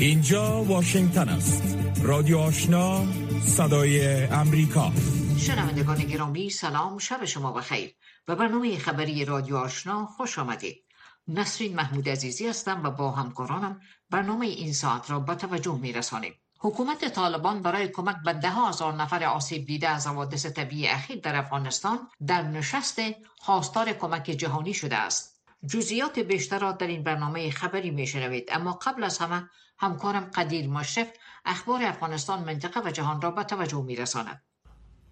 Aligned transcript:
اینجا 0.00 0.62
واشنگتن 0.62 1.28
است. 1.28 1.76
رادیو 2.02 2.38
آشنا 2.38 3.04
صدای 3.40 4.24
امریکا. 4.24 4.92
شنوندگان 5.38 5.98
گرامی 5.98 6.50
سلام 6.50 6.98
شب 6.98 7.24
شما 7.24 7.52
بخیر. 7.52 7.94
و 8.28 8.36
برنامه 8.36 8.78
خبری 8.78 9.24
رادیو 9.24 9.56
آشنا 9.56 10.06
خوش 10.06 10.38
آمدید. 10.38 10.84
نسرین 11.28 11.76
محمود 11.76 12.08
عزیزی 12.08 12.48
هستم 12.48 12.82
و 12.84 12.90
با 12.90 13.10
همکارانم 13.10 13.80
برنامه 14.10 14.46
این 14.46 14.72
ساعت 14.72 15.10
را 15.10 15.20
به 15.20 15.34
توجه 15.34 15.78
می 15.78 15.92
رسانیم 15.92 16.34
حکومت 16.60 17.08
طالبان 17.08 17.62
برای 17.62 17.88
کمک 17.88 18.16
به 18.24 18.32
ده 18.32 18.50
هزار 18.50 18.94
نفر 18.94 19.24
آسیب 19.24 19.66
دیده 19.66 19.88
از 19.88 20.06
حوادث 20.06 20.46
طبیعی 20.46 20.88
اخیر 20.88 21.20
در 21.20 21.36
افغانستان 21.36 21.98
در 22.26 22.42
نشست 22.42 23.00
خواستار 23.38 23.92
کمک 23.92 24.22
جهانی 24.24 24.74
شده 24.74 24.96
است. 24.96 25.40
جزئیات 25.66 26.18
بیشتر 26.18 26.58
را 26.58 26.72
در 26.72 26.86
این 26.86 27.02
برنامه 27.02 27.50
خبری 27.50 27.90
میشنوید 27.90 28.48
اما 28.52 28.72
قبل 28.72 29.04
از 29.04 29.18
همه 29.18 29.48
همکارم 29.80 30.30
قدیر 30.34 30.68
مشرف 30.68 31.08
اخبار 31.44 31.82
افغانستان 31.82 32.44
منطقه 32.44 32.80
و 32.84 32.90
جهان 32.90 33.20
را 33.20 33.30
به 33.30 33.44
توجه 33.44 33.82
میرساند 33.82 34.42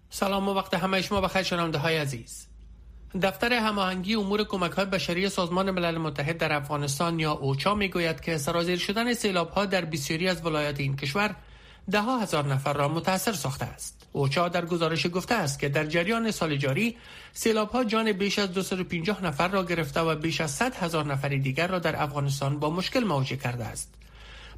سلام 0.09 0.49
و 0.49 0.53
وقت 0.53 0.73
همه 0.73 1.01
شما 1.01 1.21
بخیر 1.21 1.43
شنونده 1.43 1.77
های 1.77 1.97
عزیز 1.97 2.47
دفتر 3.21 3.53
هماهنگی 3.53 4.15
امور 4.15 4.43
کمک 4.43 4.71
های 4.71 4.85
بشری 4.85 5.29
سازمان 5.29 5.71
ملل 5.71 5.97
متحد 5.97 6.37
در 6.37 6.53
افغانستان 6.53 7.19
یا 7.19 7.31
اوچا 7.31 7.75
می‌گوید 7.75 8.21
که 8.21 8.37
سرازیر 8.37 8.77
شدن 8.77 9.13
سیلاب 9.13 9.49
ها 9.49 9.65
در 9.65 9.85
بسیاری 9.85 10.27
از 10.27 10.45
ولایات 10.45 10.79
این 10.79 10.95
کشور 10.95 11.35
ده 11.91 12.01
ها 12.01 12.19
هزار 12.19 12.45
نفر 12.45 12.73
را 12.73 12.87
متاثر 12.87 13.33
ساخته 13.33 13.65
است. 13.65 14.07
اوچا 14.11 14.49
در 14.49 14.65
گزارش 14.65 15.07
گفته 15.07 15.35
است 15.35 15.59
که 15.59 15.69
در 15.69 15.85
جریان 15.85 16.31
سال 16.31 16.55
جاری 16.55 16.97
سیلاب 17.33 17.69
ها 17.69 17.83
جان 17.83 18.11
بیش 18.11 18.39
از 18.39 18.53
250 18.53 19.23
نفر 19.23 19.47
را 19.47 19.65
گرفته 19.65 20.01
و 20.01 20.15
بیش 20.15 20.41
از 20.41 20.51
100 20.51 20.75
هزار 20.75 21.05
نفر 21.05 21.29
دیگر 21.29 21.67
را 21.67 21.79
در 21.79 22.03
افغانستان 22.03 22.59
با 22.59 22.69
مشکل 22.69 23.03
مواجه 23.03 23.37
کرده 23.37 23.65
است. 23.65 23.93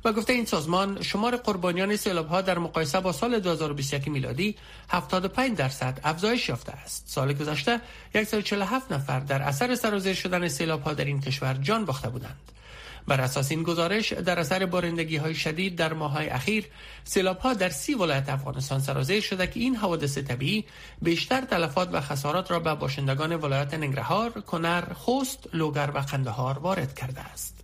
با 0.04 0.12
گفته 0.12 0.34
این 0.34 0.46
سازمان 0.46 1.02
شمار 1.02 1.36
قربانیان 1.36 1.96
سیلاب 1.96 2.28
ها 2.28 2.42
در 2.42 2.58
مقایسه 2.58 3.00
با 3.00 3.12
سال 3.12 3.40
2021 3.40 4.08
میلادی 4.08 4.56
75 4.90 5.58
درصد 5.58 6.00
افزایش 6.04 6.50
یافته 6.50 6.72
است. 6.72 7.04
سال 7.08 7.34
گذشته 7.34 7.82
147 8.14 8.92
نفر 8.92 9.20
در 9.20 9.42
اثر 9.42 9.76
سرازیر 9.76 10.14
شدن 10.14 10.48
سیلاب 10.48 10.84
ها 10.84 10.94
در 10.94 11.06
این 11.06 11.22
کشور 11.22 11.54
جان 11.54 11.86
باخته 11.86 12.10
بودند. 12.10 12.52
بر 13.08 13.22
اساس 13.22 13.52
این 13.52 13.64
گزارش 13.64 14.14
در 14.14 14.40
اثر 14.40 14.66
بارندگی 14.66 15.18
های 15.18 15.36
شدید 15.36 15.76
در 15.76 15.94
ماه 15.94 16.12
های 16.12 16.30
اخیر 16.30 16.66
سیلاب 17.04 17.38
ها 17.40 17.54
در 17.54 17.70
سی 17.70 17.94
ولایت 17.94 18.30
افغانستان 18.30 18.80
سرازیر 18.80 19.22
شده 19.22 19.48
که 19.48 19.60
این 19.60 19.76
حوادث 19.76 20.18
طبیعی 20.18 20.66
بیشتر 21.02 21.42
تلفات 21.42 21.90
و 21.94 22.02
خسارات 22.02 22.52
را 22.52 22.60
به 22.60 22.76
باشندگان 22.76 23.36
ولایت 23.36 23.74
ننگرهار، 23.74 24.30
کنر، 24.32 24.94
خوست، 24.94 25.48
لوگر 25.54 25.92
و 25.94 26.00
قندهار 26.00 26.60
وارد 26.60 26.96
کرده 26.96 27.22
است. 27.22 27.61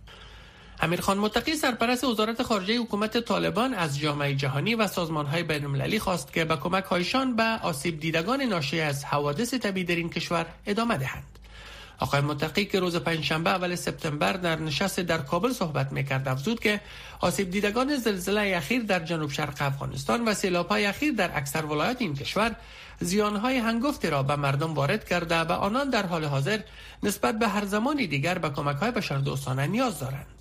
امیرخان 0.82 1.18
متقی 1.18 1.54
سرپرست 1.54 2.04
وزارت 2.04 2.42
خارجه 2.42 2.78
حکومت 2.78 3.18
طالبان 3.18 3.74
از 3.74 3.98
جامعه 3.98 4.34
جهانی 4.34 4.74
و 4.74 4.86
سازمانهای 4.86 5.42
بین‌المللی 5.42 5.98
خواست 5.98 6.32
که 6.32 6.44
به 6.44 6.56
کمک 6.56 6.84
هایشان 6.84 7.36
به 7.36 7.42
آسیب 7.42 8.00
دیدگان 8.00 8.42
ناشی 8.42 8.80
از 8.80 9.04
حوادث 9.04 9.54
طبیعی 9.54 9.86
در 9.86 9.96
این 9.96 10.10
کشور 10.10 10.46
ادامه 10.66 10.96
دهند. 10.96 11.38
آقای 11.98 12.20
متقی 12.20 12.64
که 12.64 12.80
روز 12.80 12.96
پنجشنبه 12.96 13.50
اول 13.50 13.74
سپتامبر 13.74 14.32
در 14.32 14.56
نشست 14.56 15.00
در 15.00 15.18
کابل 15.18 15.52
صحبت 15.52 15.92
می‌کرد 15.92 16.28
افزود 16.28 16.60
که 16.60 16.80
آسیب 17.20 17.50
دیدگان 17.50 17.96
زلزله 17.96 18.56
اخیر 18.56 18.82
در 18.82 19.00
جنوب 19.00 19.30
شرق 19.30 19.56
افغانستان 19.60 20.28
و 20.28 20.34
سیلاب‌های 20.34 20.86
اخیر 20.86 21.12
در 21.12 21.30
اکثر 21.34 21.64
ولایات 21.64 21.96
این 22.02 22.14
کشور 22.14 22.56
زیانهای 23.00 23.58
هنگفتی 23.58 24.10
را 24.10 24.22
به 24.22 24.36
مردم 24.36 24.74
وارد 24.74 25.08
کرده 25.08 25.40
و 25.40 25.52
آنان 25.52 25.90
در 25.90 26.06
حال 26.06 26.24
حاضر 26.24 26.60
نسبت 27.02 27.38
به 27.38 27.48
هر 27.48 27.64
زمانی 27.64 28.06
دیگر 28.06 28.38
به 28.38 28.50
کمک‌های 28.50 28.90
بشردوستانه 28.90 29.66
نیاز 29.66 29.98
دارند. 30.00 30.37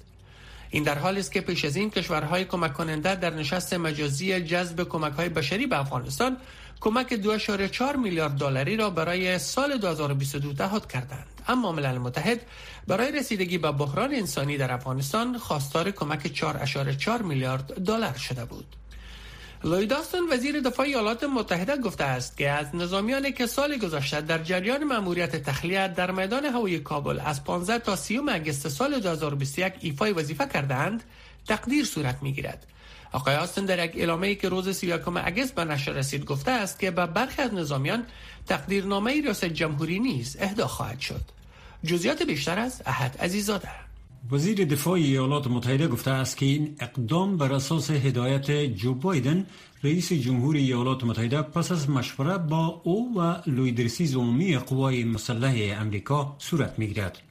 این 0.69 0.83
در 0.83 0.97
حالی 0.97 1.19
است 1.19 1.31
که 1.31 1.41
پیش 1.41 1.65
از 1.65 1.75
این 1.75 1.89
کشورهای 1.89 2.45
کمک 2.45 2.73
کننده 2.73 3.15
در 3.15 3.33
نشست 3.33 3.73
مجازی 3.73 4.41
جذب 4.41 4.83
کمک 4.83 5.13
های 5.13 5.29
بشری 5.29 5.67
به 5.67 5.79
افغانستان 5.79 6.37
کمک 6.79 7.09
2.4 7.09 7.95
میلیارد 7.95 8.31
دلاری 8.31 8.77
را 8.77 8.89
برای 8.89 9.39
سال 9.39 9.77
2022 9.77 10.53
تعهد 10.53 10.91
کردند. 10.91 11.27
اما 11.47 11.71
ملل 11.71 11.97
متحد 11.97 12.41
برای 12.87 13.11
رسیدگی 13.11 13.57
به 13.57 13.71
بحران 13.71 14.13
انسانی 14.13 14.57
در 14.57 14.71
افغانستان 14.71 15.37
خواستار 15.37 15.91
کمک 15.91 16.35
4.4 16.35 17.21
میلیارد 17.21 17.73
دلار 17.83 18.13
شده 18.13 18.45
بود. 18.45 18.76
لوید 19.67 19.93
وزیر 20.31 20.59
دفاع 20.59 20.85
ایالات 20.85 21.23
متحده 21.23 21.77
گفته 21.77 22.03
است 22.03 22.37
که 22.37 22.49
از 22.49 22.75
نظامیانی 22.75 23.31
که 23.31 23.45
سال 23.45 23.77
گذشته 23.77 24.21
در 24.21 24.37
جریان 24.37 24.83
مأموریت 24.83 25.35
تخلیه 25.35 25.87
در 25.87 26.11
میدان 26.11 26.45
هوایی 26.45 26.79
کابل 26.79 27.19
از 27.25 27.43
15 27.43 27.79
تا 27.79 27.95
30 27.95 28.19
اگست 28.29 28.67
سال 28.67 28.99
2021 28.99 29.73
ایفای 29.79 30.11
وظیفه 30.11 30.45
کردند 30.45 31.03
تقدیر 31.47 31.85
صورت 31.85 32.17
می‌گیرد. 32.21 32.65
آقای 33.11 33.35
آستن 33.35 33.65
در 33.65 33.85
یک 33.85 33.91
اعلامیه 33.95 34.35
که 34.35 34.49
روز 34.49 34.69
31 34.75 35.01
اگست 35.15 35.55
به 35.55 35.65
نشر 35.65 35.91
رسید 35.91 36.25
گفته 36.25 36.51
است 36.51 36.79
که 36.79 36.91
به 36.91 37.05
برخی 37.05 37.41
از 37.41 37.53
نظامیان 37.53 38.03
تقدیرنامه 38.47 39.11
ریاست 39.11 39.45
جمهوری 39.45 39.99
نیز 39.99 40.37
اهدا 40.39 40.67
خواهد 40.67 40.99
شد. 40.99 41.21
جزئیات 41.83 42.23
بیشتر 42.23 42.59
از 42.59 42.81
احد 42.85 43.17
عزیزاده. 43.17 43.86
وزیر 44.31 44.65
دفاع 44.65 44.93
ایالات 44.93 45.47
متحده 45.47 45.87
گفته 45.87 46.11
است 46.11 46.37
که 46.37 46.45
این 46.45 46.75
اقدام 46.79 47.37
بر 47.37 47.53
اساس 47.53 47.91
هدایت 47.91 48.51
جو 48.51 48.93
بایدن 48.93 49.45
رئیس 49.83 50.13
جمهور 50.13 50.55
ایالات 50.55 51.03
متحده 51.03 51.41
پس 51.41 51.71
از 51.71 51.89
مشوره 51.89 52.37
با 52.37 52.81
او 52.83 53.19
و 53.19 53.35
لویدرسیز 53.47 54.15
عمومی 54.15 54.57
قوای 54.57 55.03
مسلح 55.03 55.79
امریکا 55.81 56.35
صورت 56.39 56.79
می‌گیرد. 56.79 57.26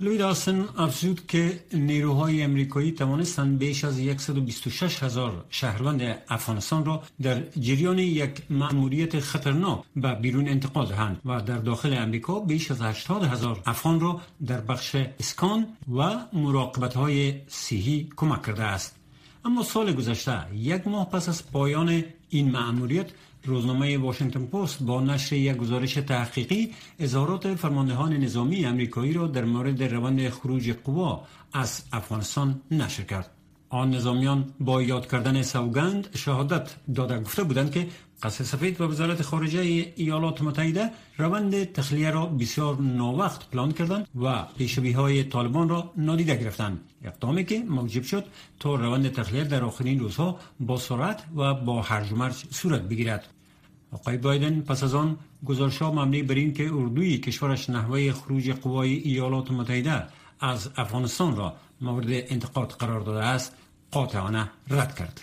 لوید 0.00 0.20
آسن 0.20 0.68
افزود 0.78 1.26
که 1.26 1.60
نیروهای 1.72 2.42
امریکایی 2.42 2.92
توانستند 2.92 3.58
بیش 3.58 3.84
از 3.84 3.96
126 4.18 5.02
هزار 5.02 5.44
شهروند 5.50 6.18
افغانستان 6.28 6.84
را 6.84 7.02
در 7.22 7.40
جریان 7.60 7.98
یک 7.98 8.42
مأموریت 8.50 9.20
خطرناک 9.20 9.80
به 9.96 10.14
بیرون 10.14 10.48
انتقال 10.48 10.86
دهند 10.86 11.20
و 11.24 11.40
در 11.40 11.58
داخل 11.58 11.94
امریکا 11.98 12.40
بیش 12.40 12.70
از 12.70 12.82
80 12.82 13.24
هزار 13.24 13.62
افغان 13.66 14.00
را 14.00 14.20
در 14.46 14.60
بخش 14.60 14.96
اسکان 15.20 15.66
و 15.96 16.16
مراقبت 16.32 16.94
های 16.94 17.34
صحی 17.48 18.08
کمک 18.16 18.42
کرده 18.42 18.62
است. 18.62 18.96
اما 19.44 19.62
سال 19.62 19.92
گذشته 19.92 20.38
یک 20.54 20.86
ماه 20.86 21.10
پس 21.10 21.28
از 21.28 21.50
پایان 21.52 22.04
این 22.30 22.50
مأموریت 22.50 23.06
روزنامه 23.44 23.98
واشنگتن 23.98 24.46
پست 24.46 24.82
با 24.82 25.00
نشر 25.00 25.36
یک 25.36 25.56
گزارش 25.56 25.94
تحقیقی 25.94 26.72
اظهارات 26.98 27.54
فرماندهان 27.54 28.12
نظامی 28.12 28.64
امریکایی 28.64 29.12
را 29.12 29.26
در 29.26 29.44
مورد 29.44 29.82
روند 29.82 30.28
خروج 30.28 30.70
قوا 30.84 31.26
از 31.52 31.82
افغانستان 31.92 32.60
نشر 32.70 33.02
کرد. 33.02 33.43
آن 33.74 33.90
نظامیان 33.90 34.54
با 34.60 34.82
یاد 34.82 35.10
کردن 35.10 35.42
سوگند 35.42 36.08
شهادت 36.16 36.74
داده 36.94 37.20
گفته 37.20 37.42
بودند 37.42 37.70
که 37.72 37.88
قصر 38.22 38.44
سفید 38.44 38.80
و 38.80 38.84
وزارت 38.84 39.22
خارجه 39.22 39.60
ایالات 39.96 40.42
متحده 40.42 40.90
روند 41.18 41.72
تخلیه 41.72 42.10
را 42.10 42.26
بسیار 42.26 42.76
ناوقت 42.80 43.50
پلان 43.50 43.72
کردند 43.72 44.08
و 44.22 44.42
پیشبی 44.58 44.92
های 44.92 45.24
طالبان 45.24 45.68
را 45.68 45.92
نادیده 45.96 46.36
گرفتند. 46.36 46.80
اقدامی 47.04 47.44
که 47.44 47.58
موجب 47.58 48.02
شد 48.02 48.24
تا 48.60 48.74
روند 48.74 49.12
تخلیه 49.12 49.44
در 49.44 49.64
آخرین 49.64 50.00
روزها 50.00 50.38
با 50.60 50.76
سرعت 50.76 51.24
و 51.36 51.54
با 51.54 51.82
هرج 51.82 52.12
مرج 52.12 52.44
صورت 52.50 52.82
بگیرد. 52.82 53.28
آقای 53.92 54.16
بایدن 54.16 54.60
پس 54.60 54.82
از 54.84 54.94
آن 54.94 55.16
گزارش 55.44 55.82
ها 55.82 55.92
مبنی 55.92 56.22
بر 56.22 56.34
این 56.34 56.52
که 56.52 56.74
اردوی 56.74 57.18
کشورش 57.18 57.70
نحوه 57.70 58.12
خروج 58.12 58.50
قوای 58.50 58.92
ایالات 58.92 59.50
متحده 59.50 60.02
از 60.40 60.70
افغانستان 60.76 61.36
را 61.36 61.54
مورد 61.80 62.06
انتقاد 62.08 62.70
قرار 62.70 63.00
داده 63.00 63.24
است 63.24 63.56
قاطعانه 63.94 64.50
رد 64.70 64.98
کرد 64.98 65.20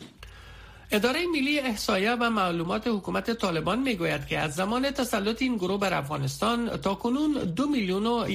اداره 0.92 1.28
ملی 1.28 1.60
احصایه 1.60 2.12
و 2.12 2.30
معلومات 2.30 2.88
حکومت 2.88 3.32
طالبان 3.32 3.80
می‌گوید 3.80 4.28
که 4.28 4.40
از 4.40 4.56
زمان 4.56 4.92
تسلط 4.92 5.42
این 5.42 5.56
گروه 5.56 5.80
بر 5.80 5.94
افغانستان 5.94 6.78
تا 6.78 6.96
کنون 6.96 7.32
دو 7.34 7.68
میلیون 7.68 8.06
و 8.06 8.26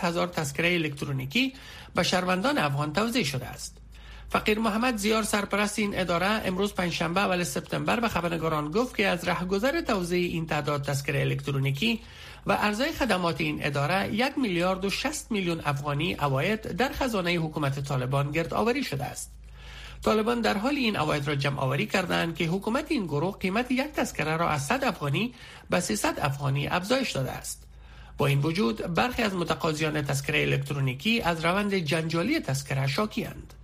هزار 0.00 0.26
تذکره 0.26 0.74
الکترونیکی 0.74 1.54
به 1.94 2.02
شهروندان 2.02 2.58
افغان 2.58 2.92
توزیع 2.92 3.24
شده 3.24 3.46
است. 3.46 3.76
فقیر 4.28 4.58
محمد 4.58 4.96
زیار 4.96 5.22
سرپرست 5.22 5.78
این 5.78 6.00
اداره 6.00 6.26
امروز 6.26 6.74
پنجشنبه 6.74 7.20
اول 7.20 7.44
سپتامبر 7.44 8.00
به 8.00 8.08
خبرنگاران 8.08 8.70
گفت 8.70 8.96
که 8.96 9.06
از 9.06 9.28
رهگذر 9.28 9.80
توزیع 9.80 10.30
این 10.32 10.46
تعداد 10.46 10.84
تذکره 10.84 11.20
الکترونیکی 11.20 12.00
و 12.46 12.52
ارزای 12.60 12.92
خدمات 12.92 13.40
این 13.40 13.66
اداره 13.66 14.14
یک 14.14 14.38
میلیارد 14.38 14.84
و 14.84 14.90
شست 14.90 15.32
میلیون 15.32 15.60
افغانی 15.64 16.14
اواید 16.14 16.62
در 16.62 16.92
خزانه 16.92 17.30
حکومت 17.30 17.80
طالبان 17.80 18.30
گرد 18.30 18.54
آوری 18.54 18.84
شده 18.84 19.04
است. 19.04 19.30
طالبان 20.02 20.40
در 20.40 20.56
حال 20.56 20.74
این 20.74 20.96
اواید 20.96 21.28
را 21.28 21.34
جمع 21.34 21.60
آوری 21.60 21.86
کردند 21.86 22.36
که 22.36 22.44
حکومت 22.44 22.90
این 22.90 23.06
گروه 23.06 23.38
قیمت 23.38 23.70
یک 23.70 23.92
تذکره 23.92 24.36
را 24.36 24.48
از 24.48 24.66
100 24.66 24.84
افغانی 24.84 25.34
به 25.70 25.80
300 25.80 26.20
افغانی 26.20 26.66
افزایش 26.68 27.10
داده 27.12 27.30
است. 27.30 27.66
با 28.18 28.26
این 28.26 28.40
وجود 28.40 28.94
برخی 28.94 29.22
از 29.22 29.34
متقاضیان 29.34 30.02
تذکره 30.02 30.42
الکترونیکی 30.42 31.20
از 31.20 31.44
روند 31.44 31.74
جنجالی 31.74 32.40
تذکره 32.40 32.86
شاکیند. 32.86 33.54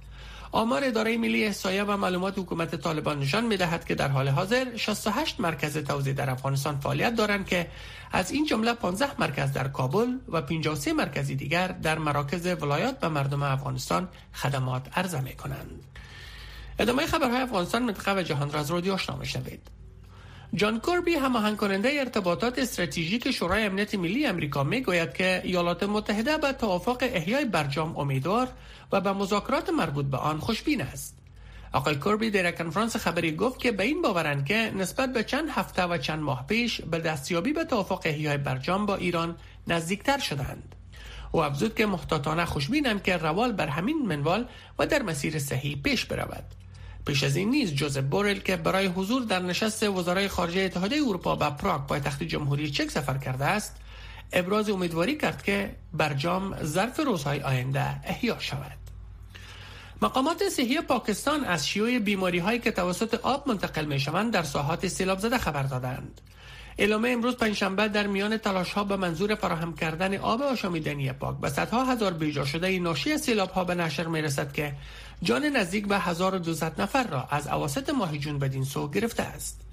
آمار 0.56 0.85
اداره 0.85 1.17
ملی 1.17 1.44
احصایه 1.44 1.85
و 1.85 1.97
معلومات 1.97 2.38
حکومت 2.38 2.75
طالبان 2.75 3.19
نشان 3.19 3.44
می‌دهد 3.47 3.85
که 3.85 3.94
در 3.94 4.08
حال 4.08 4.29
حاضر 4.29 4.76
68 4.76 5.41
مرکز 5.41 5.79
توزیع 5.79 6.12
در 6.12 6.31
افغانستان 6.31 6.81
فعالیت 6.81 7.14
دارند 7.14 7.47
که 7.47 7.70
از 8.12 8.31
این 8.31 8.47
جمله 8.47 8.75
15 8.75 9.20
مرکز 9.20 9.53
در 9.53 9.69
کابل 9.69 10.08
و 10.29 10.43
53 10.43 10.93
مرکزی 10.93 11.35
دیگر 11.35 11.69
در 11.69 11.99
مراکز 11.99 12.47
ولایات 12.47 12.99
و 13.03 13.11
مردم 13.11 13.43
افغانستان 13.43 14.08
خدمات 14.32 14.99
عرضه 14.99 15.20
می 15.20 15.35
کنند. 15.35 15.85
ادامه 16.79 17.06
خبرهای 17.06 17.41
افغانستان 17.41 17.82
منطقه 17.82 18.25
جهان 18.25 18.53
را 18.53 18.61
از 18.61 18.70
رادیو 18.70 18.93
آشنا 18.93 19.17
میشنوید 19.17 19.61
جان 20.55 20.81
کوربی 20.81 21.14
هماهنگ 21.14 21.56
کننده 21.56 21.88
ارتباطات 22.00 22.58
استراتژیک 22.58 23.31
شورای 23.31 23.64
امنیت 23.64 23.94
ملی 23.94 24.26
امریکا 24.26 24.64
می‌گوید 24.64 25.12
که 25.12 25.41
ایالات 25.44 25.82
متحده 25.82 26.38
به 26.38 26.53
توافق 26.53 26.99
احیای 27.00 27.44
برجام 27.44 27.97
امیدوار 27.97 28.49
و 28.92 29.00
به 29.00 29.12
مذاکرات 29.12 29.70
مربوط 29.70 30.06
به 30.06 30.16
آن 30.16 30.40
خوشبین 30.40 30.80
است. 30.80 31.18
آقای 31.72 31.96
کوربی 31.96 32.30
در 32.30 32.50
کنفرانس 32.50 32.96
خبری 32.96 33.36
گفت 33.36 33.58
که 33.58 33.72
به 33.72 33.84
این 33.84 34.02
باورند 34.02 34.46
که 34.46 34.72
نسبت 34.76 35.12
به 35.12 35.24
چند 35.24 35.48
هفته 35.50 35.82
و 35.82 35.98
چند 35.98 36.20
ماه 36.20 36.46
پیش 36.46 36.80
به 36.80 36.98
دستیابی 36.98 37.52
به 37.52 37.64
توافق 37.64 38.02
احیای 38.04 38.36
برجام 38.36 38.86
با 38.86 38.96
ایران 38.96 39.36
نزدیکتر 39.66 40.18
شدند. 40.18 40.74
او 41.32 41.44
افزود 41.44 41.74
که 41.74 41.86
محتاطانه 41.86 42.44
خوشبینند 42.44 43.02
که 43.02 43.16
روال 43.16 43.52
بر 43.52 43.68
همین 43.68 44.06
منوال 44.06 44.46
و 44.78 44.86
در 44.86 45.02
مسیر 45.02 45.38
صحیح 45.38 45.76
پیش 45.82 46.04
برود. 46.04 46.44
پیش 47.06 47.24
از 47.24 47.36
این 47.36 47.50
نیز 47.50 47.74
جوزف 47.74 48.02
بورل 48.02 48.38
که 48.38 48.56
برای 48.56 48.86
حضور 48.86 49.22
در 49.22 49.42
نشست 49.42 49.82
وزرای 49.82 50.28
خارجه 50.28 50.60
اتحادیه 50.60 51.02
اروپا 51.08 51.36
به 51.36 51.50
پراگ 51.50 51.86
پایتخت 51.86 52.22
جمهوری 52.22 52.70
چک 52.70 52.90
سفر 52.90 53.18
کرده 53.18 53.44
است 53.44 53.76
ابراز 54.32 54.70
امیدواری 54.70 55.17
کرد 55.17 55.43
که 55.43 55.76
برجام 55.93 56.64
ظرف 56.64 57.00
روزهای 57.00 57.40
آینده 57.40 58.00
احیا 58.05 58.38
شود 58.38 58.87
مقامات 60.02 60.49
صحی 60.49 60.81
پاکستان 60.81 61.44
از 61.44 61.69
شیوع 61.69 61.99
بیماری 61.99 62.38
هایی 62.38 62.58
که 62.58 62.70
توسط 62.70 63.14
آب 63.14 63.49
منتقل 63.49 63.84
می 63.84 64.00
شوند 64.00 64.32
در 64.32 64.43
ساحات 64.43 64.88
سیلاب 64.88 65.19
زده 65.19 65.38
خبر 65.38 65.62
دادند. 65.62 66.20
اعلامه 66.78 67.08
امروز 67.08 67.37
پنجشنبه 67.37 67.88
در 67.88 68.06
میان 68.06 68.37
تلاش 68.37 68.73
ها 68.73 68.84
به 68.84 68.96
منظور 68.96 69.34
فراهم 69.34 69.75
کردن 69.75 70.17
آب 70.17 70.43
آشامیدنی 70.43 71.12
پاک 71.12 71.40
به 71.40 71.49
صدها 71.49 71.84
هزار 71.84 72.12
بیجا 72.12 72.44
شده 72.44 72.79
ناشی 72.79 73.19
سیلاب 73.19 73.50
ها 73.50 73.64
به 73.64 73.75
نشر 73.75 74.06
می 74.06 74.22
رسد 74.22 74.52
که 74.52 74.75
جان 75.22 75.44
نزدیک 75.44 75.87
به 75.87 75.99
1200 75.99 76.81
نفر 76.81 77.06
را 77.06 77.29
از 77.31 77.46
اواسط 77.46 77.90
ماه 77.90 78.19
جون 78.19 78.38
بدین 78.38 78.64
سو 78.64 78.90
گرفته 78.90 79.22
است. 79.22 79.65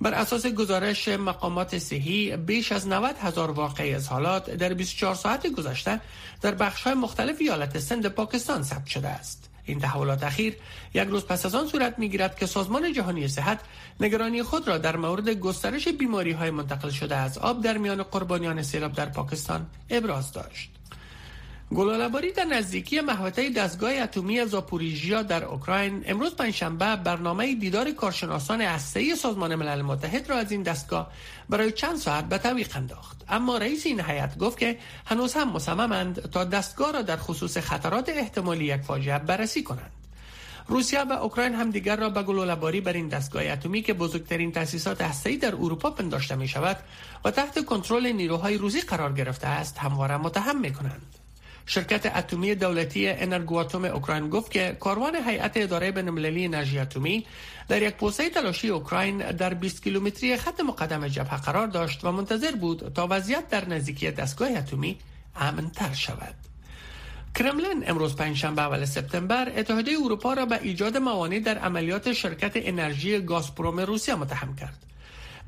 بر 0.00 0.14
اساس 0.14 0.46
گزارش 0.46 1.08
مقامات 1.08 1.78
صحی 1.78 2.36
بیش 2.36 2.72
از 2.72 2.88
90 2.88 3.16
هزار 3.16 3.50
واقعی 3.50 3.94
از 3.94 4.08
حالات 4.08 4.50
در 4.50 4.74
24 4.74 5.14
ساعت 5.14 5.46
گذشته 5.46 6.00
در 6.40 6.54
بخش 6.54 6.82
های 6.82 6.94
مختلف 6.94 7.36
ایالت 7.40 7.78
سند 7.78 8.06
پاکستان 8.06 8.62
ثبت 8.62 8.86
شده 8.86 9.08
است. 9.08 9.50
این 9.64 9.80
تحولات 9.80 10.22
اخیر 10.24 10.56
یک 10.94 11.08
روز 11.08 11.24
پس 11.26 11.46
از 11.46 11.54
آن 11.54 11.66
صورت 11.66 11.98
می 11.98 12.08
گیرد 12.08 12.38
که 12.38 12.46
سازمان 12.46 12.92
جهانی 12.92 13.28
صحت 13.28 13.60
نگرانی 14.00 14.42
خود 14.42 14.68
را 14.68 14.78
در 14.78 14.96
مورد 14.96 15.28
گسترش 15.28 15.88
بیماری 15.88 16.32
های 16.32 16.50
منتقل 16.50 16.90
شده 16.90 17.16
از 17.16 17.38
آب 17.38 17.62
در 17.62 17.78
میان 17.78 18.02
قربانیان 18.02 18.62
سیلاب 18.62 18.92
در 18.92 19.06
پاکستان 19.06 19.66
ابراز 19.90 20.32
داشت. 20.32 20.70
گلوله‌باری 21.70 22.32
در 22.32 22.44
نزدیکی 22.44 23.00
محوطه 23.00 23.50
دستگاه 23.50 23.92
اتمی 23.92 24.46
زاپوریژیا 24.46 25.22
در 25.22 25.44
اوکراین 25.44 26.04
امروز 26.06 26.36
پنجشنبه 26.36 26.96
برنامه 26.96 27.54
دیدار 27.54 27.90
کارشناسان 27.90 28.60
هسته‌ای 28.60 29.16
سازمان 29.16 29.54
ملل 29.54 29.82
متحد 29.82 30.30
را 30.30 30.36
از 30.36 30.52
این 30.52 30.62
دستگاه 30.62 31.12
برای 31.48 31.72
چند 31.72 31.96
ساعت 31.96 32.24
به 32.24 32.38
تعویق 32.38 32.76
انداخت 32.76 33.24
اما 33.28 33.58
رئیس 33.58 33.86
این 33.86 34.00
هیئت 34.00 34.38
گفت 34.38 34.58
که 34.58 34.78
هنوز 35.06 35.34
هم 35.34 35.52
مصممند 35.52 36.30
تا 36.30 36.44
دستگاه 36.44 36.92
را 36.92 37.02
در 37.02 37.16
خصوص 37.16 37.58
خطرات 37.58 38.08
احتمالی 38.08 38.64
یک 38.64 38.80
فاجعه 38.80 39.18
بررسی 39.18 39.62
کنند 39.62 39.90
روسیه 40.68 41.02
و 41.02 41.12
اوکراین 41.12 41.54
هم 41.54 41.70
دیگر 41.70 41.96
را 41.96 42.10
به 42.10 42.22
گلوله‌باری 42.22 42.80
بر 42.80 42.92
این 42.92 43.08
دستگاه 43.08 43.46
اتمی 43.46 43.82
که 43.82 43.94
بزرگترین 43.94 44.52
تأسیسات 44.52 45.02
هسته‌ای 45.02 45.36
در 45.36 45.54
اروپا 45.54 45.90
پنداشته 45.90 46.36
می 46.36 46.48
شود 46.48 46.76
و 47.24 47.30
تحت 47.30 47.64
کنترل 47.64 48.12
نیروهای 48.12 48.58
روسی 48.58 48.80
قرار 48.80 49.12
گرفته 49.12 49.46
است 49.46 49.78
همواره 49.78 50.16
متهم 50.16 50.60
می 50.60 50.72
کنند. 50.72 51.23
شرکت 51.66 52.16
اتمی 52.16 52.54
دولتی 52.54 53.08
انرگواتوم 53.08 53.84
اوکراین 53.84 54.30
گفت 54.30 54.50
که 54.50 54.76
کاروان 54.80 55.16
هیئت 55.16 55.52
اداره 55.56 55.90
بین‌المللی 55.90 56.44
انرژی 56.44 56.78
اتمی 56.78 57.26
در 57.68 57.82
یک 57.82 57.94
پوسه 57.94 58.30
تلاشی 58.30 58.68
اوکراین 58.68 59.18
در 59.18 59.54
20 59.54 59.82
کیلومتری 59.82 60.36
خط 60.36 60.60
مقدم 60.60 61.08
جبهه 61.08 61.36
قرار 61.36 61.66
داشت 61.66 62.04
و 62.04 62.12
منتظر 62.12 62.52
بود 62.52 62.92
تا 62.94 63.06
وضعیت 63.10 63.48
در 63.48 63.68
نزدیکی 63.68 64.10
دستگاه 64.10 64.50
اتمی 64.50 64.98
امنتر 65.36 65.92
شود. 65.92 66.34
کرملین 67.34 67.84
امروز 67.86 68.16
پنجشنبه 68.16 68.62
اول 68.62 68.84
سپتامبر 68.84 69.52
اتحادیه 69.56 69.98
اروپا 70.04 70.32
را 70.32 70.46
به 70.46 70.58
ایجاد 70.62 70.96
موانع 70.96 71.40
در 71.40 71.58
عملیات 71.58 72.12
شرکت 72.12 72.52
انرژی 72.54 73.20
گازپروم 73.20 73.80
روسیه 73.80 74.14
متهم 74.14 74.56
کرد. 74.56 74.93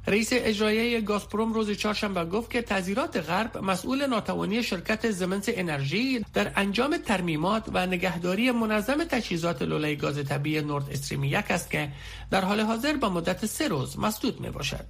رئیس 0.09 0.29
اجرایی 0.33 1.01
گازپروم 1.01 1.53
روز 1.53 1.71
چهارشنبه 1.71 2.25
گفت 2.25 2.51
که 2.51 2.63
تذیرات 2.63 3.17
غرب 3.17 3.59
مسئول 3.59 4.07
ناتوانی 4.07 4.63
شرکت 4.63 5.11
زمنس 5.11 5.45
انرژی 5.49 6.25
در 6.35 6.53
انجام 6.57 6.97
ترمیمات 6.97 7.65
و 7.73 7.87
نگهداری 7.87 8.51
منظم 8.51 9.05
تجهیزات 9.05 9.63
لوله 9.63 9.95
گاز 9.95 10.25
طبیعی 10.25 10.63
نورد 10.63 10.91
استریم 10.91 11.25
یک 11.25 11.51
است 11.51 11.71
که 11.71 11.89
در 12.31 12.45
حال 12.45 12.61
حاضر 12.61 12.93
به 12.93 13.09
مدت 13.09 13.47
سه 13.47 13.69
روز 13.69 13.99
مسدود 13.99 14.41
می 14.41 14.51
باشد. 14.51 14.87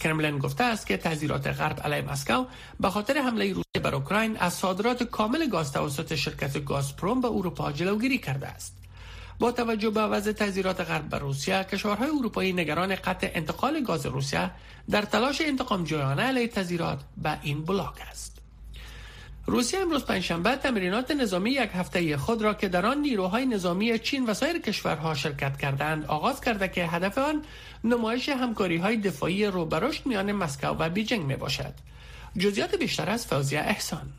کرملین 0.00 0.38
گفته 0.38 0.64
است 0.64 0.86
که 0.86 0.96
تذیرات 0.96 1.46
غرب 1.46 1.80
علیه 1.80 2.10
مسکو 2.10 2.44
به 2.80 2.90
خاطر 2.90 3.18
حمله 3.18 3.46
روسیه 3.48 3.82
بر 3.82 3.94
اوکراین 3.94 4.36
از 4.36 4.54
صادرات 4.54 5.02
کامل 5.02 5.48
گاز 5.48 5.72
توسط 5.72 6.14
شرکت 6.14 6.64
گازپروم 6.64 7.20
به 7.20 7.28
اروپا 7.28 7.72
جلوگیری 7.72 8.18
کرده 8.18 8.46
است. 8.46 8.77
با 9.38 9.52
توجه 9.52 9.90
به 9.90 10.00
وضع 10.00 10.32
تذیرات 10.32 10.80
غرب 10.80 11.08
بر 11.08 11.18
روسیه 11.18 11.64
کشورهای 11.64 12.08
اروپایی 12.08 12.52
نگران 12.52 12.94
قطع 12.94 13.30
انتقال 13.34 13.82
گاز 13.82 14.06
روسیه 14.06 14.50
در 14.90 15.02
تلاش 15.02 15.40
انتقام 15.40 15.84
جویانه 15.84 16.22
علیه 16.22 16.48
تذیرات 16.48 16.98
به 17.22 17.38
این 17.42 17.64
بلاک 17.64 18.02
است. 18.10 18.38
روسیه 19.46 19.80
امروز 19.80 20.04
پنجشنبه 20.04 20.56
تمرینات 20.56 21.10
نظامی 21.10 21.50
یک 21.50 21.70
هفته 21.74 22.16
خود 22.16 22.42
را 22.42 22.54
که 22.54 22.68
در 22.68 22.86
آن 22.86 22.98
نیروهای 22.98 23.46
نظامی 23.46 23.98
چین 23.98 24.26
و 24.26 24.34
سایر 24.34 24.58
کشورها 24.58 25.14
شرکت 25.14 25.58
کردند 25.58 26.06
آغاز 26.06 26.40
کرده 26.40 26.68
که 26.68 26.86
هدف 26.86 27.18
آن 27.18 27.42
نمایش 27.84 28.28
همکاری 28.28 28.76
های 28.76 28.96
دفاعی 28.96 29.46
روبرشت 29.46 30.06
میان 30.06 30.32
مسکو 30.32 30.66
و 30.66 30.88
بیجنگ 30.88 31.22
می 31.22 31.36
باشد 31.36 31.74
جزئیات 32.38 32.74
بیشتر 32.74 33.10
از 33.10 33.26
فوزیه 33.26 33.60
احسان. 33.60 34.12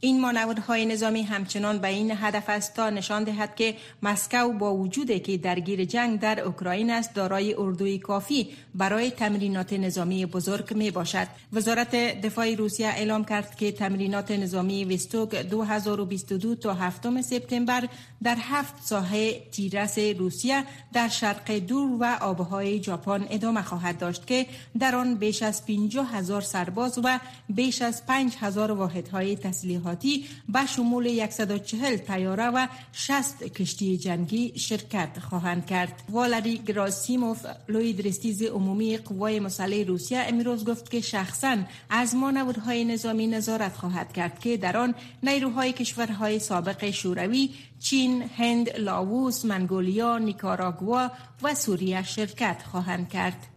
این 0.00 0.20
مانورهای 0.20 0.86
نظامی 0.86 1.22
همچنان 1.22 1.78
به 1.78 1.88
این 1.88 2.10
هدف 2.10 2.44
است 2.48 2.74
تا 2.74 2.90
نشان 2.90 3.24
دهد 3.24 3.54
که 3.54 3.74
مسکو 4.02 4.52
با 4.52 4.74
وجود 4.74 5.22
که 5.22 5.36
درگیر 5.36 5.84
جنگ 5.84 6.20
در 6.20 6.40
اوکراین 6.40 6.90
است 6.90 7.14
دارای 7.14 7.54
اردوی 7.54 7.98
کافی 7.98 8.48
برای 8.74 9.10
تمرینات 9.10 9.72
نظامی 9.72 10.26
بزرگ 10.26 10.74
می 10.74 10.90
باشد. 10.90 11.26
وزارت 11.52 11.94
دفاع 12.20 12.54
روسیه 12.54 12.86
اعلام 12.86 13.24
کرد 13.24 13.56
که 13.56 13.72
تمرینات 13.72 14.30
نظامی 14.30 14.84
وستوک 14.84 15.34
2022 15.34 16.54
تا 16.54 16.74
هفتم 16.74 17.22
سپتامبر 17.22 17.88
در 18.22 18.36
هفت 18.40 18.74
ساحه 18.84 19.40
تیرس 19.52 19.98
روسیه 19.98 20.64
در 20.92 21.08
شرق 21.08 21.52
دور 21.52 21.96
و 22.00 22.04
آبهای 22.20 22.82
ژاپن 22.82 23.26
ادامه 23.30 23.62
خواهد 23.62 23.98
داشت 23.98 24.26
که 24.26 24.46
در 24.78 24.94
آن 24.96 25.14
بیش 25.14 25.42
از 25.42 25.66
50 25.66 26.14
هزار 26.14 26.40
سرباز 26.40 26.98
و 27.04 27.18
بیش 27.48 27.82
از 27.82 28.06
5 28.06 28.36
هزار 28.40 28.72
واحدهای 28.72 29.36
تسلیحاتی 29.86 30.26
به 30.48 30.66
شمول 30.66 31.30
140 31.30 31.96
تیاره 31.96 32.44
و 32.44 32.66
60 32.92 33.42
کشتی 33.42 33.98
جنگی 33.98 34.52
شرکت 34.58 35.18
خواهند 35.18 35.66
کرد. 35.66 36.02
والری 36.08 36.58
گراسیموف 36.58 37.46
لوی 37.68 37.92
درستیز 37.92 38.42
عمومی 38.42 38.96
قوای 38.96 39.40
مسلح 39.40 39.84
روسیه 39.84 40.18
امروز 40.18 40.64
گفت 40.64 40.90
که 40.90 41.00
شخصا 41.00 41.56
از 41.90 42.14
مانورهای 42.14 42.84
نظامی 42.84 43.26
نظارت 43.26 43.76
خواهد 43.76 44.12
کرد 44.12 44.38
که 44.38 44.56
در 44.56 44.76
آن 44.76 44.94
نیروهای 45.22 45.72
کشورهای 45.72 46.38
سابق 46.38 46.90
شوروی 46.90 47.50
چین، 47.80 48.22
هند، 48.36 48.76
لاووس، 48.78 49.44
منگولیا، 49.44 50.18
نیکاراگوا 50.18 51.10
و 51.42 51.54
سوریه 51.54 52.02
شرکت 52.02 52.62
خواهند 52.70 53.08
کرد. 53.08 53.55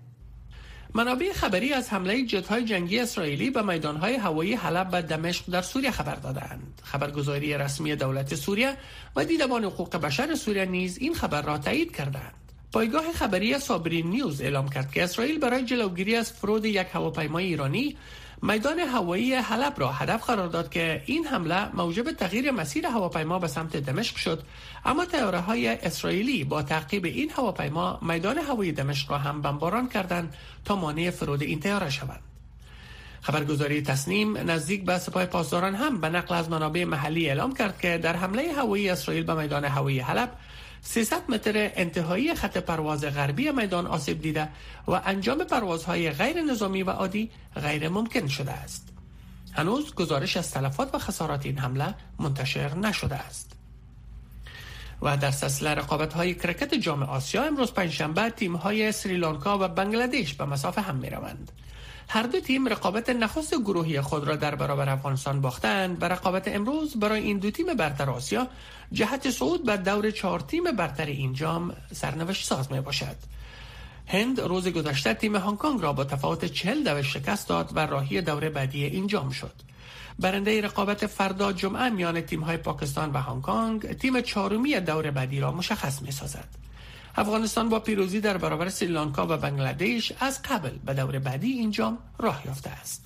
منابع 0.93 1.33
خبری 1.33 1.73
از 1.73 1.89
حمله 1.89 2.25
های 2.49 2.65
جنگی 2.65 2.99
اسرائیلی 2.99 3.49
به 3.49 3.61
های 4.01 4.15
هوایی 4.15 4.53
حلب 4.53 4.89
و 4.91 5.01
دمشق 5.01 5.45
در 5.51 5.61
سوریه 5.61 5.91
خبر 5.91 6.15
دادند. 6.15 6.81
خبرگزاری 6.83 7.57
رسمی 7.57 7.95
دولت 7.95 8.35
سوریه 8.35 8.77
و 9.15 9.25
دیدبان 9.25 9.63
حقوق 9.63 9.97
بشر 9.97 10.35
سوریه 10.35 10.65
نیز 10.65 10.97
این 10.97 11.13
خبر 11.13 11.41
را 11.41 11.57
تایید 11.57 11.95
کردند. 11.95 12.33
پایگاه 12.71 13.13
خبری 13.13 13.59
صابرین 13.59 14.09
نیوز 14.09 14.41
اعلام 14.41 14.69
کرد 14.69 14.91
که 14.91 15.03
اسرائیل 15.03 15.39
برای 15.39 15.65
جلوگیری 15.65 16.15
از 16.15 16.31
فرود 16.31 16.65
یک 16.65 16.87
هواپیمای 16.93 17.45
ایرانی 17.45 17.97
میدان 18.41 18.79
هوایی 18.79 19.33
حلب 19.33 19.73
را 19.77 19.91
هدف 19.91 20.25
قرار 20.25 20.47
داد 20.47 20.69
که 20.69 21.03
این 21.05 21.25
حمله 21.25 21.75
موجب 21.75 22.11
تغییر 22.11 22.51
مسیر 22.51 22.85
هواپیما 22.85 23.39
به 23.39 23.47
سمت 23.47 23.77
دمشق 23.77 24.15
شد. 24.15 24.43
اما 24.85 25.05
تیاره 25.05 25.39
های 25.39 25.67
اسرائیلی 25.67 26.43
با 26.43 26.61
تعقیب 26.61 27.05
این 27.05 27.29
هواپیما 27.29 27.99
میدان 28.01 28.37
هوایی 28.37 28.71
دمشق 28.71 29.11
را 29.11 29.17
هم 29.17 29.41
بمباران 29.41 29.89
کردند 29.89 30.35
تا 30.65 30.75
مانع 30.75 31.09
فرود 31.09 31.41
این 31.41 31.59
تیاره 31.59 31.89
شوند. 31.89 32.21
خبرگزاری 33.21 33.81
تصنیم 33.81 34.37
نزدیک 34.37 34.85
به 34.85 34.97
سپاه 34.97 35.25
پاسداران 35.25 35.75
هم 35.75 36.01
به 36.01 36.09
نقل 36.09 36.35
از 36.35 36.49
منابع 36.49 36.83
محلی 36.83 37.27
اعلام 37.27 37.53
کرد 37.53 37.79
که 37.81 37.97
در 37.97 38.15
حمله 38.15 38.53
هوایی 38.53 38.89
اسرائیل 38.89 39.23
به 39.23 39.33
میدان 39.33 39.65
هوایی 39.65 39.99
حلب 39.99 40.31
300 40.81 41.31
متر 41.31 41.53
انتهایی 41.55 42.35
خط 42.35 42.57
پرواز 42.57 43.05
غربی 43.05 43.51
میدان 43.51 43.87
آسیب 43.87 44.21
دیده 44.21 44.49
و 44.87 44.91
انجام 44.91 45.43
پروازهای 45.43 46.11
غیر 46.11 46.41
نظامی 46.41 46.83
و 46.83 46.89
عادی 46.89 47.31
غیر 47.55 47.89
ممکن 47.89 48.27
شده 48.27 48.51
است. 48.51 48.87
هنوز 49.53 49.95
گزارش 49.95 50.37
از 50.37 50.51
تلفات 50.51 50.95
و 50.95 50.99
خسارات 50.99 51.45
این 51.45 51.57
حمله 51.57 51.95
منتشر 52.19 52.75
نشده 52.75 53.15
است. 53.15 53.51
و 55.01 55.17
در 55.17 55.31
سلسله 55.31 55.69
رقابت 55.69 56.13
های 56.13 56.35
کرکت 56.35 56.73
جام 56.73 57.03
آسیا 57.03 57.43
امروز 57.43 57.73
پنجشنبه 57.73 58.29
تیم 58.29 58.55
های 58.55 58.91
سریلانکا 58.91 59.57
و 59.57 59.67
بنگلادش 59.67 60.33
به 60.33 60.45
مسافه 60.45 60.81
هم 60.81 60.95
می 60.95 61.09
روند. 61.09 61.51
هر 62.11 62.23
دو 62.23 62.39
تیم 62.39 62.67
رقابت 62.67 63.09
نخست 63.09 63.55
گروهی 63.59 64.01
خود 64.01 64.27
را 64.27 64.35
در 64.35 64.55
برابر 64.55 64.89
افغانستان 64.89 65.41
باختند 65.41 66.01
و 66.01 66.05
رقابت 66.05 66.47
امروز 66.47 66.95
برای 66.95 67.21
این 67.21 67.37
دو 67.37 67.51
تیم 67.51 67.73
برتر 67.73 68.09
آسیا 68.09 68.47
جهت 68.91 69.29
صعود 69.29 69.65
بر 69.65 69.75
دور 69.75 70.11
چهار 70.11 70.39
تیم 70.39 70.63
برتر 70.63 71.05
این 71.05 71.33
جام 71.33 71.75
سرنوشت 71.91 72.45
ساز 72.45 72.71
می 72.71 72.81
باشد. 72.81 73.15
هند 74.07 74.41
روز 74.41 74.67
گذشته 74.67 75.13
تیم 75.13 75.35
هنگ 75.35 75.57
کنگ 75.57 75.81
را 75.81 75.93
با 75.93 76.03
تفاوت 76.03 76.45
چهل 76.45 76.83
دو 76.83 77.03
شکست 77.03 77.47
داد 77.47 77.71
و 77.75 77.79
راهی 77.79 78.21
دور 78.21 78.49
بعدی 78.49 78.85
این 78.85 79.07
جام 79.07 79.29
شد. 79.29 79.53
برنده 80.19 80.61
رقابت 80.61 81.07
فردا 81.07 81.53
جمعه 81.53 81.89
میان 81.89 82.21
تیم 82.21 82.41
های 82.41 82.57
پاکستان 82.57 83.11
و 83.11 83.17
هنگ 83.17 83.41
کنگ 83.41 83.93
تیم 83.93 84.21
چهارمی 84.21 84.79
دور 84.79 85.11
بعدی 85.11 85.39
را 85.39 85.51
مشخص 85.51 86.01
می 86.01 86.11
سازد. 86.11 86.68
افغانستان 87.19 87.69
با 87.69 87.79
پیروزی 87.79 88.19
در 88.19 88.37
برابر 88.37 88.69
سریلانکا 88.69 89.27
و 89.29 89.37
بنگلادش 89.37 90.13
از 90.19 90.41
قبل 90.41 90.69
به 90.85 90.93
دور 90.93 91.19
بعدی 91.19 91.51
این 91.51 91.71
جام 91.71 91.97
راه 92.19 92.41
یافته 92.45 92.69
است. 92.69 93.05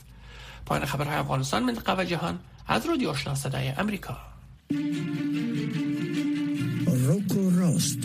پایان 0.66 0.86
خبرهای 0.86 1.16
افغانستان 1.16 1.64
منطقه 1.64 2.02
و 2.02 2.04
جهان 2.04 2.40
از 2.68 2.86
رادیو 2.86 3.10
آشنا 3.10 3.36
صدای 3.36 3.68
امریکا. 3.68 4.18
روکو 7.08 7.50
راست 7.50 7.98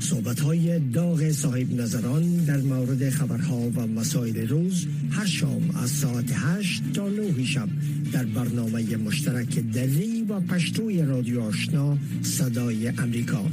صحبت 0.00 0.40
های 0.40 0.78
داغ 0.78 1.30
صاحب 1.30 1.72
نظران 1.72 2.44
در 2.44 2.56
مورد 2.56 3.10
خبرها 3.10 3.56
و 3.56 3.86
مسائل 3.86 4.48
روز 4.48 4.86
هر 5.10 5.26
شام 5.26 5.70
از 5.82 5.90
ساعت 5.90 6.32
8 6.32 6.82
تا 6.92 7.08
9 7.08 7.44
شب 7.44 7.68
در 8.12 8.24
برنامه 8.24 8.96
مشترک 8.96 9.58
دلی 9.58 10.22
و 10.22 10.40
پشتوی 10.40 11.02
رادیو 11.02 11.40
آشنا 11.40 11.96
صدای 12.22 12.88
امریکا 12.88 13.44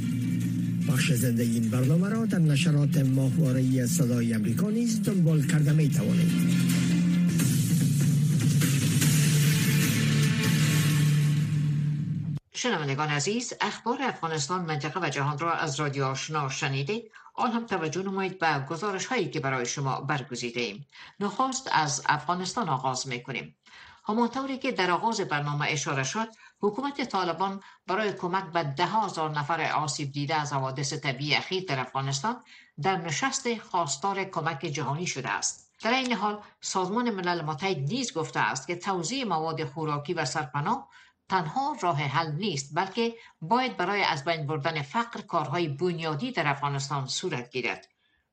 بخش 0.88 1.12
زنده 1.12 1.42
این 1.42 1.70
برنامه 1.70 2.08
را 2.08 2.26
در 2.26 2.38
نشرات 2.38 2.96
ماهواره 2.96 3.86
صدای 3.86 4.34
امریکا 4.34 4.70
نیز 4.70 5.02
دنبال 5.02 5.46
کرده 5.46 5.72
می 5.72 5.88
توانید 5.88 6.32
شنوندگان 12.52 13.08
عزیز 13.08 13.52
اخبار 13.60 14.02
افغانستان 14.02 14.64
منطقه 14.64 15.00
و 15.00 15.08
جهان 15.08 15.38
را 15.38 15.52
از 15.52 15.80
رادیو 15.80 16.04
آشنا 16.04 16.48
شنیدید. 16.48 17.10
آن 17.34 17.52
هم 17.52 17.66
توجه 17.66 18.02
نمایید 18.02 18.38
به 18.38 18.64
گزارش 18.70 19.06
هایی 19.06 19.30
که 19.30 19.40
برای 19.40 19.66
شما 19.66 20.00
برگزیده 20.00 20.60
ایم 20.60 20.86
نخواست 21.20 21.68
از 21.72 22.02
افغانستان 22.06 22.68
آغاز 22.68 23.08
می 23.08 23.22
کنیم 23.22 23.56
همانطوری 24.08 24.58
که 24.58 24.72
در 24.72 24.90
آغاز 24.90 25.20
برنامه 25.20 25.66
اشاره 25.68 26.04
شد 26.04 26.28
حکومت 26.60 27.04
طالبان 27.04 27.62
برای 27.86 28.12
کمک 28.12 28.44
به 28.44 28.62
ده 28.62 28.86
هزار 28.86 29.30
نفر 29.30 29.72
آسیب 29.72 30.12
دیده 30.12 30.34
از 30.34 30.52
حوادث 30.52 30.92
طبیعی 30.92 31.34
اخیر 31.34 31.64
در 31.64 31.80
افغانستان 31.80 32.36
در 32.82 32.96
نشست 32.96 33.58
خواستار 33.58 34.24
کمک 34.24 34.60
جهانی 34.60 35.06
شده 35.06 35.28
است. 35.28 35.68
در 35.82 35.92
این 35.92 36.12
حال 36.12 36.42
سازمان 36.60 37.10
ملل 37.10 37.42
متحد 37.42 37.78
نیز 37.78 38.12
گفته 38.12 38.40
است 38.40 38.66
که 38.66 38.76
توزیع 38.76 39.24
مواد 39.24 39.64
خوراکی 39.64 40.14
و 40.14 40.24
سرپناه 40.24 40.88
تنها 41.28 41.76
راه 41.80 41.96
حل 41.96 42.32
نیست 42.32 42.70
بلکه 42.74 43.14
باید 43.40 43.76
برای 43.76 44.02
از 44.02 44.24
بین 44.24 44.46
بردن 44.46 44.82
فقر 44.82 45.20
کارهای 45.20 45.68
بنیادی 45.68 46.32
در 46.32 46.46
افغانستان 46.46 47.06
صورت 47.06 47.50
گیرد. 47.50 47.88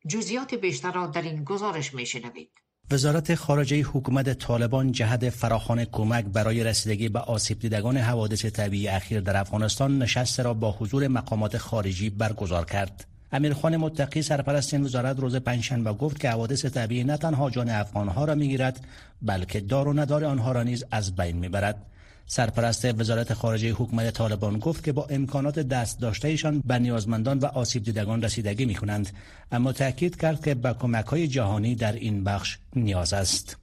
جزئیات 0.08 0.54
بیشتر 0.54 0.92
را 0.92 1.08
در 1.08 1.22
این 1.22 1.44
گزارش 1.44 1.94
میشنوید 1.94 2.52
وزارت 2.92 3.36
خارجه 3.36 3.82
حکومت 3.82 4.34
طالبان 4.34 4.92
جهت 4.92 5.30
فراخوان 5.30 5.86
کمک 5.86 6.26
برای 6.26 6.64
رسیدگی 6.64 7.10
به 7.10 7.20
آسیب 7.20 7.60
دیدگان 7.60 7.98
حوادث 7.98 8.46
طبیعی 8.46 8.88
اخیر 8.88 9.22
در 9.22 9.38
افغانستان 9.38 10.00
نشست 10.00 10.40
را 10.40 10.54
با 10.54 10.72
حضور 10.72 11.08
مقامات 11.08 11.58
خارجی 11.58 12.10
برگزار 12.10 12.66
کرد. 12.66 13.06
امیرخان 13.32 13.78
متقی 13.78 14.22
سرپرست 14.22 14.74
این 14.74 14.84
وزارت 14.84 15.20
روز 15.20 15.36
پنجشنبه 15.36 15.94
گفت 15.94 16.20
که 16.20 16.30
حوادث 16.30 16.66
طبیعی 16.66 17.04
نه 17.04 17.18
تنها 17.18 17.50
جان 17.50 17.70
افغانها 17.70 18.26
را 18.26 18.36
می‌گیرد 18.36 18.86
بلکه 19.22 19.60
دار 19.60 19.88
و 19.88 19.94
ندار 19.94 20.26
آنها 20.26 20.52
را 20.52 20.64
نیز 20.64 20.84
از 20.92 21.16
بین 21.16 21.38
می‌برد 21.38 21.86
سرپرست 22.28 23.00
وزارت 23.00 23.34
خارجه 23.34 23.72
حکومت 23.72 24.14
طالبان 24.14 24.60
گفت 24.60 24.84
که 24.84 24.92
با 24.92 25.08
امکانات 25.10 25.60
دست 25.60 26.00
داشتهشان 26.00 26.64
به 26.66 26.80
نیازمندان 26.80 27.40
و 27.40 27.46
آسیب 27.46 27.84
دیدگان 27.84 28.22
رسیدگی 28.22 28.66
می 28.66 28.76
کنند 28.76 29.10
اما 29.52 29.72
تاکید 29.72 30.18
کرد 30.18 30.44
که 30.44 30.56
به 30.56 30.74
کمک 30.74 31.06
های 31.06 31.28
جهانی 31.28 31.76
در 31.76 31.92
این 31.92 32.24
بخش 32.24 32.58
نیاز 32.76 33.14
است. 33.14 33.58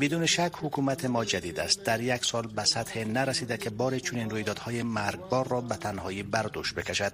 بدون 0.00 0.26
شک 0.26 0.52
حکومت 0.62 1.04
ما 1.04 1.24
جدید 1.24 1.60
است. 1.60 1.84
در 1.84 2.00
یک 2.00 2.24
سال 2.24 2.46
به 2.46 2.64
سطح 2.64 3.04
نرسیده 3.04 3.56
که 3.56 3.70
بار 3.70 3.98
چنین 3.98 4.30
رویدادهای 4.30 4.82
مرگبار 4.82 5.48
را 5.48 5.60
به 5.60 5.76
تنهایی 5.76 6.22
بردوش 6.22 6.74
بکشد. 6.74 7.12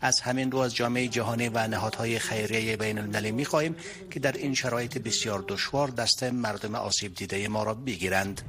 از 0.00 0.20
همین 0.20 0.50
رو 0.50 0.58
از 0.58 0.74
جامعه 0.74 1.08
جهانی 1.08 1.48
و 1.48 1.68
نهادهای 1.68 2.18
خیریه 2.18 2.76
بین 2.76 2.98
المللی 2.98 3.32
می 3.32 3.44
خواهیم 3.44 3.76
که 4.10 4.20
در 4.20 4.32
این 4.32 4.54
شرایط 4.54 4.98
بسیار 4.98 5.44
دشوار 5.48 5.88
دست 5.88 6.22
مردم 6.22 6.74
آسیب 6.74 7.14
دیده 7.14 7.48
ما 7.48 7.62
را 7.62 7.74
بگیرند. 7.74 8.40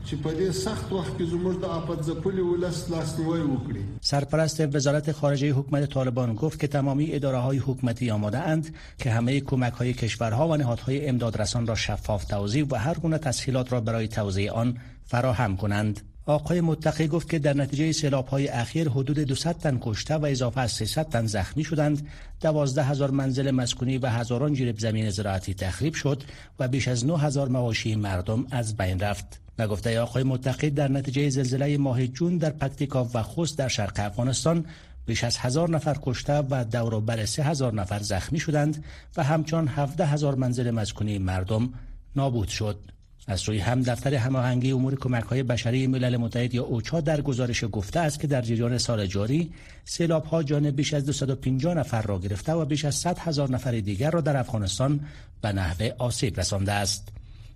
سرپرست 4.02 4.76
وزارت 4.76 5.12
خارجه 5.12 5.52
حکومت 5.52 5.94
طالبان 5.94 6.36
گفت 6.36 6.60
که 6.60 6.68
تمامی 6.68 7.14
اداره 7.14 7.38
های 7.38 7.58
حکومتی 7.58 8.12
آماده 8.12 8.38
اند 8.38 8.76
که 8.98 9.12
همه 9.12 9.40
کمک 9.40 9.74
های 9.74 9.94
کشورها 9.94 10.48
نهادهای 10.58 11.08
امدادرسان 11.08 11.68
را 11.68 11.76
شفاف 11.76 12.26
توضیح 12.26 12.66
و 12.70 12.76
هر 12.76 12.94
گونه 12.94 13.18
تسهیلات 13.18 13.72
را 13.72 13.82
برای 13.82 14.08
توزیع 14.08 14.52
آن 14.52 14.78
فراهم 15.06 15.58
کنند. 15.58 16.02
آقای 16.26 16.62
متقی 16.62 17.08
گفت 17.08 17.30
که 17.30 17.40
در 17.40 17.54
نتیجه 17.54 17.92
سیلاب 17.92 18.28
های 18.28 18.48
اخیر 18.48 18.90
حدود 18.90 19.20
200 19.20 19.54
تن 19.54 19.78
کشته 19.82 20.16
و 20.16 20.26
اضافه 20.26 20.62
از 20.62 20.72
300 20.72 21.10
تن 21.10 21.26
زخمی 21.26 21.64
شدند، 21.64 22.08
دوازده 22.42 22.84
هزار 22.84 23.12
منزل 23.12 23.52
مسکونی 23.52 23.98
و 23.98 24.08
هزاران 24.08 24.54
جریب 24.54 24.80
زمین 24.80 25.10
زراعتی 25.10 25.54
تخریب 25.54 25.94
شد 25.94 26.24
و 26.60 26.68
بیش 26.68 26.88
از 26.88 27.06
9000 27.06 27.50
مواشی 27.50 27.96
مردم 27.96 28.46
از 28.52 28.78
بین 28.78 29.00
رفت. 29.00 29.40
و 29.60 29.68
گفته 29.68 30.00
آقای 30.00 30.24
متقی 30.24 30.70
در 30.70 30.88
نتیجه 30.88 31.30
زلزله 31.30 31.78
ماه 31.78 32.08
جون 32.08 32.38
در 32.38 32.50
پکتیکا 32.50 33.10
و 33.14 33.24
خوست 33.24 33.58
در 33.58 33.68
شرق 33.68 33.94
افغانستان 33.96 34.66
بیش 35.06 35.24
از 35.24 35.38
هزار 35.38 35.70
نفر 35.70 35.98
کشته 36.02 36.34
و 36.50 36.66
دور 36.66 37.00
بر 37.00 37.26
سه 37.26 37.44
هزار 37.44 37.74
نفر 37.74 38.00
زخمی 38.00 38.40
شدند 38.40 38.84
و 39.18 39.24
همچون 39.24 39.68
هفته 39.68 40.06
هزار 40.06 40.36
منزل 40.36 40.72
مسکونی 40.72 41.18
مردم 41.18 41.74
نابود 42.16 42.48
شد. 42.48 42.80
از 43.28 43.40
سوی 43.40 43.60
هم 43.60 43.82
دفتر 43.82 44.14
هماهنگی 44.14 44.72
امور 44.72 44.96
کمک 44.96 45.24
های 45.24 45.44
بشری 45.44 45.88
ملل 45.88 46.18
متحد 46.18 46.56
یا 46.56 46.64
اوچا 46.64 47.02
در 47.02 47.22
گزارش 47.22 47.64
گفته 47.72 48.00
است 48.00 48.20
که 48.20 48.28
در 48.28 48.42
جریان 48.42 48.78
سال 48.78 49.06
جاری 49.06 49.54
سیلاب 49.86 50.26
ها 50.26 50.44
جان 50.44 50.72
بیش 50.72 50.94
از 50.94 51.06
250 51.06 51.74
نفر 51.74 52.02
را 52.02 52.20
گرفته 52.20 52.54
و 52.54 52.66
بیش 52.66 52.86
از 52.86 52.96
100 52.96 53.20
هزار 53.20 53.50
نفر 53.50 53.72
دیگر 53.72 54.12
را 54.12 54.22
در 54.22 54.38
افغانستان 54.38 55.00
به 55.42 55.54
نحوه 55.54 55.92
آسیب 55.98 56.40
رسانده 56.40 56.72
است. 56.72 57.08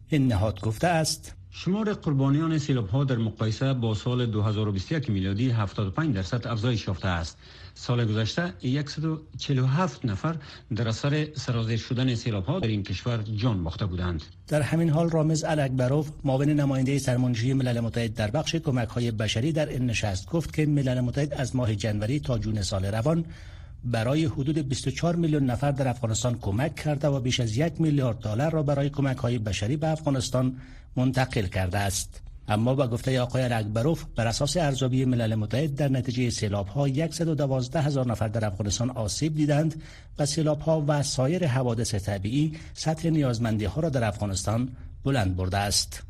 این 0.10 0.28
نهاد 0.28 0.62
گفته 0.62 0.88
است 0.88 1.37
شمار 1.52 1.94
قربانیان 1.94 2.58
سیلاب 2.58 2.90
ها 2.90 3.04
در 3.04 3.16
مقایسه 3.16 3.74
با 3.74 3.94
سال 3.94 4.26
2021 4.26 5.10
میلادی 5.10 5.50
75 5.50 6.16
درصد 6.16 6.48
افزایش 6.48 6.88
یافته 6.88 7.08
است. 7.08 7.38
سال 7.74 8.06
گذشته 8.06 8.54
147 8.86 10.06
نفر 10.06 10.36
در 10.76 10.88
اثر 10.88 11.28
سرازیر 11.36 11.78
شدن 11.78 12.16
سیلاب 12.16 12.46
ها 12.46 12.60
در 12.60 12.68
این 12.68 12.84
کشور 12.84 13.24
جان 13.36 13.64
باخته 13.64 13.86
بودند. 13.86 14.24
در 14.48 14.62
همین 14.62 14.90
حال 14.90 15.10
رامز 15.10 15.44
الاکبروف 15.44 16.10
معاون 16.24 16.50
نماینده 16.50 17.00
سرمنشی 17.00 17.54
ملل 17.54 17.80
متحد 17.80 18.14
در 18.14 18.32
بخش 18.32 18.56
کمک 18.56 18.88
های 18.88 19.12
بشری 19.12 19.52
در 19.52 19.70
این 19.70 19.86
نشست 19.86 20.30
گفت 20.30 20.54
که 20.54 20.66
ملل 20.66 21.00
متحد 21.00 21.34
از 21.34 21.56
ماه 21.56 21.76
جنوری 21.76 22.20
تا 22.20 22.38
جون 22.38 22.62
سال 22.62 22.86
روان 22.86 23.26
برای 23.84 24.26
حدود 24.26 24.58
24 24.58 25.16
میلیون 25.16 25.46
نفر 25.46 25.72
در 25.72 25.88
افغانستان 25.88 26.38
کمک 26.40 26.76
کرده 26.76 27.08
و 27.08 27.20
بیش 27.20 27.40
از 27.40 27.58
یک 27.58 27.82
میلیارد 27.82 28.20
دلار 28.20 28.52
را 28.52 28.64
برای 28.64 28.90
کمک 28.90 29.18
های 29.18 29.38
بشری 29.38 29.78
به 29.78 29.88
افغانستان 29.88 30.56
منتقل 30.96 31.46
کرده 31.46 31.78
است. 31.78 32.22
اما 32.50 32.76
با 32.76 32.88
گفته 32.88 33.22
آقای 33.22 33.44
اکبروف 33.44 34.06
بر 34.16 34.28
اساس 34.28 34.58
ارزیابی 34.58 35.06
ملل 35.06 35.36
متحد 35.36 35.76
در 35.76 35.90
نتیجه 35.90 36.30
سیلاب 36.30 36.68
ها 36.68 36.88
112 37.12 37.82
هزار 37.82 38.08
نفر 38.08 38.28
در 38.28 38.46
افغانستان 38.46 38.90
آسیب 38.90 39.36
دیدند 39.36 39.82
و 40.20 40.26
سیلاب 40.26 40.60
ها 40.60 40.84
و 40.88 41.04
سایر 41.04 41.48
حوادث 41.48 41.96
طبیعی 41.96 42.54
سطح 42.74 43.10
نیازمندی 43.10 43.66
ها 43.66 43.82
را 43.82 43.90
در 43.90 44.04
افغانستان 44.04 44.70
بلند 45.08 45.36
برده 45.36 45.58
است. 45.58 46.04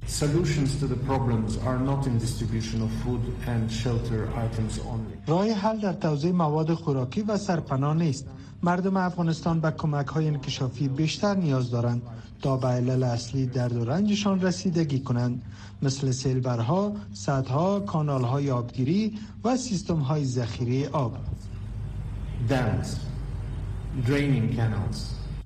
راه 5.28 5.52
حل 5.52 5.80
در 5.80 5.94
توزیع 5.94 6.32
مواد 6.32 6.74
خوراکی 6.74 7.22
و 7.22 7.38
سرپناه 7.38 7.94
نیست. 7.98 8.26
مردم 8.64 8.98
افغانستان 8.98 9.60
به 9.60 9.72
کمک 9.72 10.08
های 10.08 10.28
انکشافی 10.28 10.88
بیشتر 10.88 11.36
نیاز 11.36 11.72
دارند 11.72 12.02
تا 12.42 12.58
به 12.58 12.68
علل 12.68 13.04
اصلی 13.04 13.46
درد 13.46 13.76
و 13.76 13.86
رنجشان 13.86 14.42
رسیدگی 14.42 15.00
کنند 15.00 15.42
مثل 15.82 16.12
سیلبرها، 16.12 16.94
سدها، 17.14 17.80
کانالهای 17.80 18.52
آبگیری 18.52 19.20
و 19.44 19.58
سیستم 19.58 20.00
های 20.00 20.26
ذخیره 20.26 20.90
آب. 20.90 21.18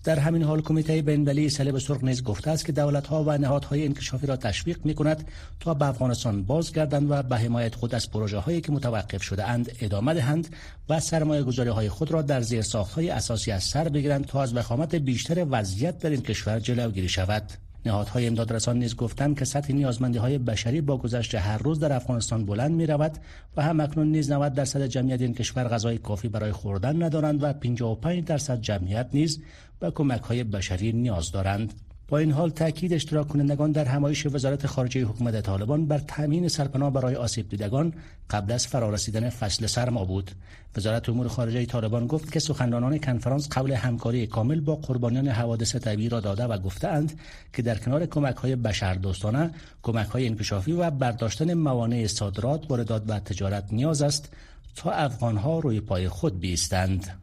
در 0.03 0.19
همین 0.19 0.43
حال 0.43 0.61
کمیته 0.61 1.01
بین‌المللی 1.01 1.49
صلیب 1.49 1.77
سرخ 1.77 2.03
نیز 2.03 2.23
گفته 2.23 2.51
است 2.51 2.65
که 2.65 2.71
دولت‌ها 2.71 3.23
و 3.23 3.37
نهادهای 3.37 3.85
انکشافی 3.85 4.27
را 4.27 4.35
تشویق 4.35 4.85
می‌کند 4.85 5.27
تا 5.59 5.73
به 5.73 5.85
افغانستان 5.85 6.43
بازگردند 6.43 7.11
و 7.11 7.23
به 7.23 7.37
حمایت 7.37 7.75
خود 7.75 7.95
از 7.95 8.11
پروژه 8.11 8.37
هایی 8.37 8.61
که 8.61 8.71
متوقف 8.71 9.23
شده 9.23 9.47
اند 9.47 9.71
ادامه 9.81 10.13
دهند 10.13 10.55
و 10.89 10.99
سرمایه 10.99 11.43
گذاری 11.43 11.69
های 11.69 11.89
خود 11.89 12.11
را 12.11 12.21
در 12.21 12.41
زیر 12.41 12.65
های 12.95 13.09
اساسی 13.09 13.51
از 13.51 13.63
سر 13.63 13.89
بگیرند 13.89 14.25
تا 14.25 14.41
از 14.41 14.55
وخامت 14.55 14.95
بیشتر 14.95 15.45
وضعیت 15.49 15.99
در 15.99 16.09
این 16.09 16.21
کشور 16.21 16.59
جلوگیری 16.59 17.09
شود. 17.09 17.70
نهادهای 17.85 18.27
امدادرسان 18.27 18.79
نیز 18.79 18.95
گفتند 18.95 19.39
که 19.39 19.45
سطح 19.45 19.73
نیازمندی 19.73 20.17
های 20.17 20.37
بشری 20.37 20.81
با 20.81 20.97
گذشت 20.97 21.35
هر 21.35 21.57
روز 21.57 21.79
در 21.79 21.93
افغانستان 21.93 22.45
بلند 22.45 22.71
می 22.71 22.85
رود 22.85 23.17
و 23.57 23.61
هم 23.61 23.79
اکنون 23.79 24.07
نیز 24.07 24.31
90 24.31 24.53
درصد 24.53 24.85
جمعیت 24.85 25.21
این 25.21 25.33
کشور 25.33 25.63
غذای 25.63 25.97
کافی 25.97 26.27
برای 26.27 26.51
خوردن 26.51 27.03
ندارند 27.03 27.43
و 27.43 27.53
55 27.53 28.23
درصد 28.23 28.61
جمعیت 28.61 29.09
نیز 29.13 29.41
به 29.79 29.91
کمک 29.91 30.21
های 30.21 30.43
بشری 30.43 30.91
نیاز 30.91 31.31
دارند. 31.31 31.73
با 32.11 32.17
این 32.17 32.31
حال 32.31 32.49
تاکید 32.49 32.93
اشتراک 32.93 33.27
کنندگان 33.27 33.71
در 33.71 33.85
همایش 33.85 34.25
وزارت 34.25 34.67
خارجه 34.67 35.03
حکومت 35.03 35.41
طالبان 35.41 35.85
بر 35.85 35.99
تامین 35.99 36.47
سرپناه 36.47 36.93
برای 36.93 37.15
آسیب 37.15 37.49
دیدگان 37.49 37.93
قبل 38.29 38.51
از 38.51 38.67
فرارسیدن 38.67 39.29
فصل 39.29 39.65
سرما 39.67 40.05
بود. 40.05 40.31
وزارت 40.77 41.09
امور 41.09 41.27
خارجه 41.27 41.65
طالبان 41.65 42.07
گفت 42.07 42.31
که 42.31 42.39
سخنرانان 42.39 42.97
کنفرانس 42.97 43.49
قبل 43.49 43.71
همکاری 43.71 44.27
کامل 44.27 44.59
با 44.59 44.75
قربانیان 44.75 45.27
حوادث 45.27 45.75
طبیعی 45.75 46.09
را 46.09 46.19
داده 46.19 46.43
و 46.43 46.57
گفتند 46.57 47.19
که 47.53 47.61
در 47.61 47.77
کنار 47.77 48.05
کمک 48.05 48.35
های 48.35 48.55
بشردوستانه 48.55 49.51
کمک 49.83 50.07
های 50.07 50.27
انکشافی 50.27 50.71
و 50.71 50.89
برداشتن 50.89 51.53
موانع 51.53 52.07
صادرات 52.07 52.71
واردات 52.71 53.03
و 53.07 53.19
تجارت 53.19 53.73
نیاز 53.73 54.01
است 54.01 54.29
تا 54.75 54.91
افغان 54.91 55.37
ها 55.37 55.59
روی 55.59 55.79
پای 55.79 56.09
خود 56.09 56.39
بیستند. 56.39 57.21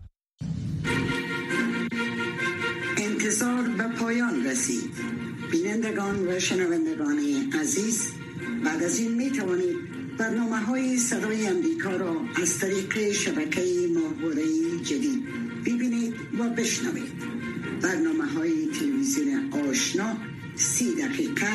به 3.78 3.84
پایان 3.84 4.46
رسید. 4.46 4.90
بینندگان 5.50 6.28
و 6.28 6.38
شنوندگان 6.38 7.18
عزیز 7.60 8.06
بعد 8.64 8.82
از 8.82 8.98
این 8.98 9.14
می 9.14 9.30
توانید 9.30 9.76
برنامه 10.18 10.56
های 10.56 10.96
صدای 10.96 11.46
امریکا 11.46 11.96
را 11.96 12.16
از 12.42 12.58
طریق 12.58 13.12
شبکه 13.12 13.62
ماهواره 13.94 14.44
جدید 14.82 15.24
ببینید 15.66 16.14
و 16.38 16.48
بشنوید. 16.48 17.12
برنامه 17.82 18.26
های 18.26 18.66
تلویزیون 18.66 19.52
آشنا 19.68 20.16
سی 20.56 20.94
دقیقه 20.94 21.46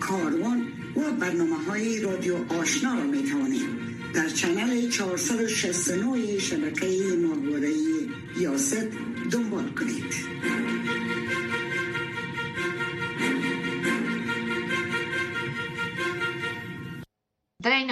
کاروان 0.00 0.66
و 0.96 1.12
برنامه 1.20 1.56
های 1.56 2.00
رادیو 2.00 2.36
آشنا 2.48 2.94
را 2.94 3.04
می 3.04 3.22
توانید 3.22 3.68
در 4.14 4.28
چنل 4.28 4.88
469 4.88 6.38
شبکه 6.38 6.86
ماهواره 7.22 7.72
یاست 8.36 8.86
دنبال 9.30 9.68
کنید. 9.68 10.14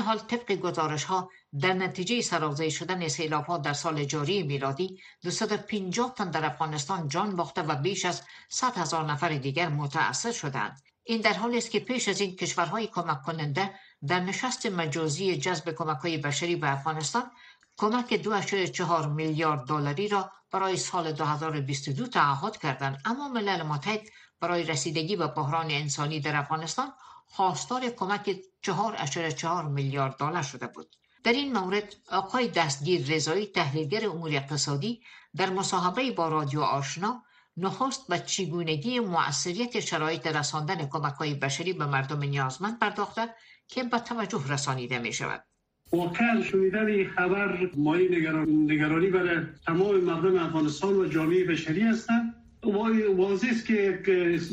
حال 0.08 0.18
طبق 0.18 0.52
گزارش 0.52 1.04
ها 1.04 1.30
در 1.60 1.72
نتیجه 1.72 2.20
سرازیر 2.20 2.70
شدن 2.70 3.08
سیلاب 3.08 3.44
ها 3.44 3.58
در 3.58 3.72
سال 3.72 4.04
جاری 4.04 4.42
میلادی 4.42 5.00
250 5.22 6.14
تن 6.14 6.30
در 6.30 6.44
افغانستان 6.44 7.08
جان 7.08 7.36
باخته 7.36 7.62
و 7.62 7.74
بیش 7.74 8.04
از 8.04 8.22
100 8.48 8.78
هزار 8.78 9.04
نفر 9.04 9.28
دیگر 9.28 9.68
متاثر 9.68 10.32
شدند. 10.32 10.82
این 11.04 11.20
در 11.20 11.32
حالی 11.32 11.58
است 11.58 11.70
که 11.70 11.80
پیش 11.80 12.08
از 12.08 12.20
این 12.20 12.36
کشورهای 12.36 12.86
کمک 12.86 13.22
کننده 13.22 13.74
در 14.06 14.20
نشست 14.20 14.66
مجازی 14.66 15.36
جذب 15.36 15.72
کمک 15.72 15.98
های 15.98 16.18
بشری 16.18 16.56
به 16.56 16.72
افغانستان 16.72 17.30
کمک 17.76 18.22
2.4 18.22 19.06
میلیارد 19.06 19.64
دلاری 19.64 20.08
را 20.08 20.30
برای 20.52 20.76
سال 20.76 21.12
2022 21.12 22.06
تعهد 22.06 22.56
کردند. 22.56 23.02
اما 23.04 23.28
ملل 23.28 23.62
متحد 23.62 24.00
برای 24.40 24.64
رسیدگی 24.64 25.16
به 25.16 25.26
بحران 25.26 25.70
انسانی 25.70 26.20
در 26.20 26.36
افغانستان 26.36 26.92
خواستار 27.28 27.88
کمک 27.88 28.36
4.4 28.66 29.64
میلیارد 29.64 30.16
دلار 30.16 30.42
شده 30.42 30.66
بود. 30.66 30.96
در 31.24 31.32
این 31.32 31.52
مورد 31.58 31.94
آقای 32.08 32.48
دستگیر 32.48 33.14
رضایی 33.14 33.46
تحلیلگر 33.46 34.08
امور 34.08 34.30
اقتصادی 34.30 35.02
در 35.36 35.50
مصاحبه 35.50 36.10
با 36.10 36.28
رادیو 36.28 36.60
آشنا 36.60 37.22
نخست 37.56 38.08
به 38.08 38.18
چگونگی 38.18 39.00
مؤثریت 39.00 39.80
شرایط 39.80 40.26
رساندن 40.26 40.86
کمک 40.86 41.14
های 41.14 41.34
بشری 41.34 41.72
به 41.72 41.86
مردم 41.86 42.22
نیازمند 42.22 42.78
پرداخته 42.78 43.34
که 43.68 43.84
به 43.84 43.98
توجه 43.98 44.48
رسانیده 44.48 44.98
می 44.98 45.12
شود 45.12 45.44
واقعا 45.92 46.42
شنیدن 46.42 47.04
خبر 47.04 47.70
مایه 47.76 48.08
نگرانی 48.40 49.10
برای 49.10 49.46
تمام 49.66 50.00
مردم 50.00 50.38
افغانستان 50.38 50.96
و 50.96 51.08
جامعه 51.08 51.44
بشری 51.44 51.80
هستند. 51.80 52.34
واضح 52.62 53.48
است 53.50 53.66
که 53.66 54.00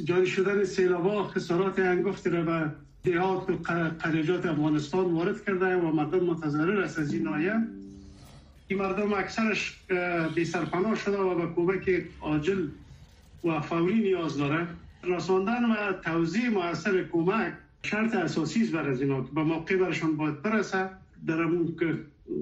جاری 0.04 0.28
شدن 0.28 0.63
سیلابا 0.63 1.24
خسارات 1.24 1.80
انگفتی 1.80 2.30
را 2.30 2.41
به 2.41 2.72
دهات 3.04 3.50
و 3.50 3.54
قریجات 4.00 4.46
افغانستان 4.46 5.06
وارد 5.06 5.46
کرده 5.46 5.76
و 5.76 5.91
مردم 5.91 6.24
متضرر 6.24 6.82
است 6.82 7.00
از 7.00 7.13
این 7.13 7.24
نایه 7.24 7.54
این 8.68 8.80
مردم 8.80 9.13
اکثرش 9.13 9.80
بی 10.36 10.46
سرپناه 10.46 10.96
شده 10.96 11.18
و 11.18 11.36
به 11.36 11.54
کمک 11.56 12.06
عاجل 12.22 12.68
و 13.44 13.60
فوری 13.62 14.02
نیاز 14.02 14.38
داره. 14.38 14.68
رساندن 15.04 15.65
و 15.65 15.94
توضیح 16.04 16.50
موثر 16.50 17.04
کمک 17.04 17.54
شرط 17.84 18.15
اساسی 18.15 18.62
است 18.62 18.72
بر 18.72 18.89
از 18.89 19.02
اینا. 19.02 19.22
که 19.24 19.30
به 19.36 19.44
موقع 19.44 19.78
برشان 19.78 20.18
باید 20.18 20.41
برسه. 20.41 20.89
در 21.28 21.48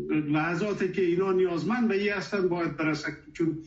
لحظاتی 0.10 0.92
که 0.92 1.02
اینا 1.02 1.32
نیازمند 1.32 1.88
به 1.88 2.04
این 2.04 2.14
هستند 2.14 2.50
باید 2.50 2.78
برسه. 2.78 3.18
چون 3.34 3.58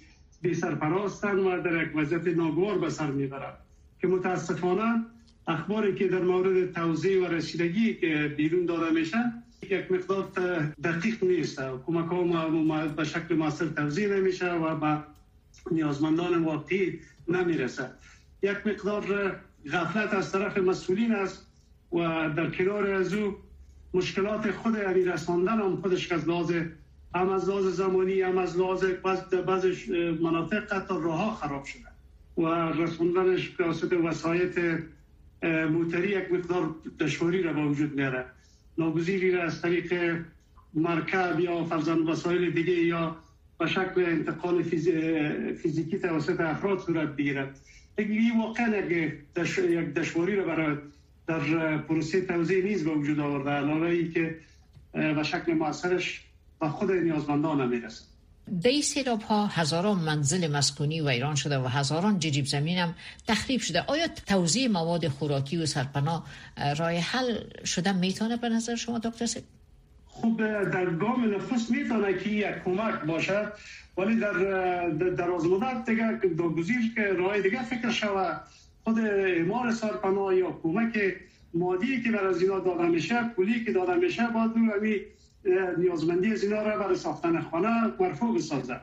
بی 0.42 0.54
سرپرستن 0.54 1.38
و 1.38 1.62
در 1.62 1.82
یک 1.82 1.96
وضعیت 1.96 2.26
ناگوار 2.26 2.78
به 2.78 2.90
سر 2.90 3.10
می‌برند 3.10 3.56
که 4.00 4.06
متاسفانه 4.06 5.04
اخباری 5.46 5.94
که 5.94 6.08
در 6.08 6.22
مورد 6.22 6.72
توضیح 6.72 7.22
و 7.22 7.26
رسیدگی 7.26 7.94
که 7.94 8.34
بیرون 8.36 8.66
داده 8.66 8.90
میشه 8.90 9.18
یک 9.62 9.92
مقدار 9.92 10.24
دقیق 10.84 11.24
نیست. 11.24 11.60
کمک 11.86 12.10
ها 12.10 12.86
به 12.86 13.04
شکل 13.04 13.34
موثر 13.34 13.66
توضیح 13.66 14.08
نمیشه 14.08 14.52
و 14.52 14.76
به 14.76 14.98
نیازمندان 15.70 16.44
واقعی 16.44 17.00
نمی‌رسه. 17.28 17.90
یک 18.42 18.66
مقدار 18.66 19.36
غفلت 19.72 20.14
از 20.14 20.32
طرف 20.32 20.58
مسئولین 20.58 21.12
است 21.12 21.46
و 21.92 21.98
در 22.36 22.50
کنار 22.50 22.90
از 22.90 23.14
او 23.14 23.36
مشکلات 23.94 24.50
خود 24.50 24.74
یعنی 24.74 25.02
رساندن 25.04 25.58
هم 25.60 25.76
خودش 25.76 26.12
از 26.12 26.28
لازم 26.28 26.70
هم 27.16 27.28
از 27.28 27.48
لحاظ 27.48 27.64
زمانی 27.64 28.20
هم 28.20 28.38
از 28.38 28.58
لحاظ 28.58 28.84
بعض 29.46 29.64
مناطق 30.20 30.72
حتی 30.72 30.94
راه 31.02 31.38
خراب 31.40 31.64
شده. 31.64 31.82
و 32.38 32.72
رسوندنش 32.82 33.48
به 33.48 33.64
واسط 33.66 33.92
وسایط 33.92 34.60
موتری 35.42 36.08
یک 36.08 36.32
مقدار 36.32 36.74
دشواری 37.00 37.42
را 37.42 37.52
به 37.52 37.64
وجود 37.64 37.94
میاره. 37.94 38.24
ناگزیری 38.78 39.30
را 39.30 39.42
از 39.42 39.62
طریق 39.62 40.16
مرکب 40.74 41.40
یا 41.40 41.64
فرزن 41.64 41.98
وسایل 41.98 42.50
دیگه 42.50 42.72
یا 42.72 43.16
به 43.58 43.66
شکل 43.66 44.04
انتقال 44.06 44.62
فیزیکی 45.62 45.98
توسط 45.98 46.40
افراد 46.40 46.78
صورت 46.78 47.08
بگیرد 47.08 47.60
این 47.98 48.40
واقعا 48.40 48.76
یک 48.76 49.94
دشواری 49.94 50.36
را 50.36 50.44
برای 50.44 50.76
در 51.26 51.76
پروسه 51.78 52.20
توضیح 52.20 52.64
نیز 52.64 52.84
به 52.84 52.90
وجود 52.90 53.20
آورده. 53.20 53.50
علاوه 53.50 53.86
ای 53.86 54.08
که 54.08 54.36
به 54.92 55.22
شکل 55.22 55.52
موثرش 55.52 56.25
و 56.60 56.68
خود 56.68 56.92
نیازمندان 56.92 57.60
هم 57.60 57.68
می‌رسه 57.68 58.04
دی 58.62 58.82
سیراب 58.82 59.22
ها 59.22 59.46
هزاران 59.46 59.98
منزل 59.98 60.56
مسکونی 60.56 61.00
و 61.00 61.06
ایران 61.06 61.34
شده 61.34 61.58
و 61.58 61.66
هزاران 61.66 62.18
جریب 62.18 62.44
زمین 62.44 62.78
هم 62.78 62.94
تخریب 63.28 63.60
شده 63.60 63.80
آیا 63.80 64.06
توزیع 64.26 64.68
مواد 64.68 65.08
خوراکی 65.08 65.56
و 65.56 65.66
سرپناه 65.66 66.26
رای 66.78 66.98
حل 66.98 67.38
شده 67.64 67.92
می‌تونه 67.92 68.36
به 68.36 68.48
نظر 68.48 68.74
شما 68.74 68.98
دکتر 68.98 69.26
سید؟ 69.26 69.44
خب 70.06 70.36
در 70.70 70.90
گام 70.90 71.34
نفس 71.34 71.70
می‌تونه 71.70 72.18
که 72.18 72.30
یک 72.30 72.64
کمک 72.64 73.00
باشد 73.00 73.52
ولی 73.98 74.20
در 74.20 74.32
در 75.16 75.28
مدت 75.28 75.90
دیگه 75.90 76.18
گزیر 76.38 76.94
که 76.94 77.02
راه 77.02 77.40
دیگه 77.40 77.62
فکر 77.62 77.90
شود 77.90 78.40
خود 78.84 78.98
اعمال 78.98 79.72
سرپناه 79.72 80.36
یا 80.36 80.60
کمک 80.62 81.16
مادی 81.54 82.02
که 82.02 82.10
بر 82.10 82.26
از 82.26 82.42
اینا 82.42 82.58
داده 82.58 82.88
میشه 82.88 83.22
پولی 83.36 83.64
که 83.64 83.72
داده 83.72 83.94
میشه 83.94 84.26
باید 84.26 84.52
نیازمندی 85.78 86.32
از 86.32 86.44
اینا 86.44 86.62
را 86.62 86.78
برای 86.78 86.96
ساختن 86.96 87.40
خانه 87.40 87.92
مرفوع 88.00 88.36
بسازد 88.36 88.80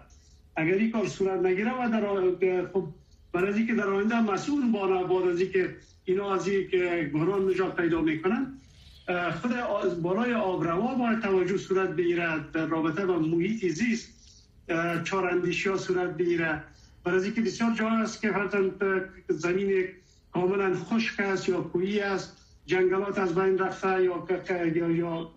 اگر 0.56 0.74
این 0.74 0.92
کار 0.92 1.08
صورت 1.08 1.46
نگیره 1.46 1.72
و 1.72 1.90
در 1.90 2.66
خب 2.74 2.88
برای 3.34 3.66
که 3.66 3.74
در 3.74 3.90
آینده 3.90 4.22
مسئول 4.22 4.72
بانا 4.72 5.04
بعد 5.04 5.28
از 5.28 5.40
که 5.44 5.76
اینا 6.06 6.34
از 6.34 6.46
که 6.46 7.12
بحران 7.14 7.50
نجات 7.50 7.76
پیدا 7.76 8.02
می‌کنن 8.02 8.48
خود 9.42 9.52
بالای 10.02 10.34
آبروا 10.34 10.96
باید 10.96 11.20
توجه 11.20 11.58
صورت 11.58 11.90
بگیرد 11.90 12.52
در 12.52 12.66
رابطه 12.66 13.06
با 13.06 13.20
محیط 13.20 13.66
زیست 13.66 14.10
چاراندیشی 15.04 15.70
ها 15.70 15.78
صورت 15.78 16.10
بگیره. 16.10 16.64
برای 17.04 17.32
که 17.32 17.42
بسیار 17.42 17.74
جا 17.74 17.90
است 17.90 18.22
که 18.22 18.34
زمین 19.30 19.88
کاملا 20.34 20.76
خشک 20.76 21.20
است 21.20 21.50
یا 21.50 21.62
کویی 21.62 22.00
است. 22.00 22.43
جنگلات 22.66 23.18
از 23.20 23.36
بین 23.36 23.58
رفته 23.58 24.04
یا 24.04 24.28
یا 24.76 24.92
یا 24.92 25.32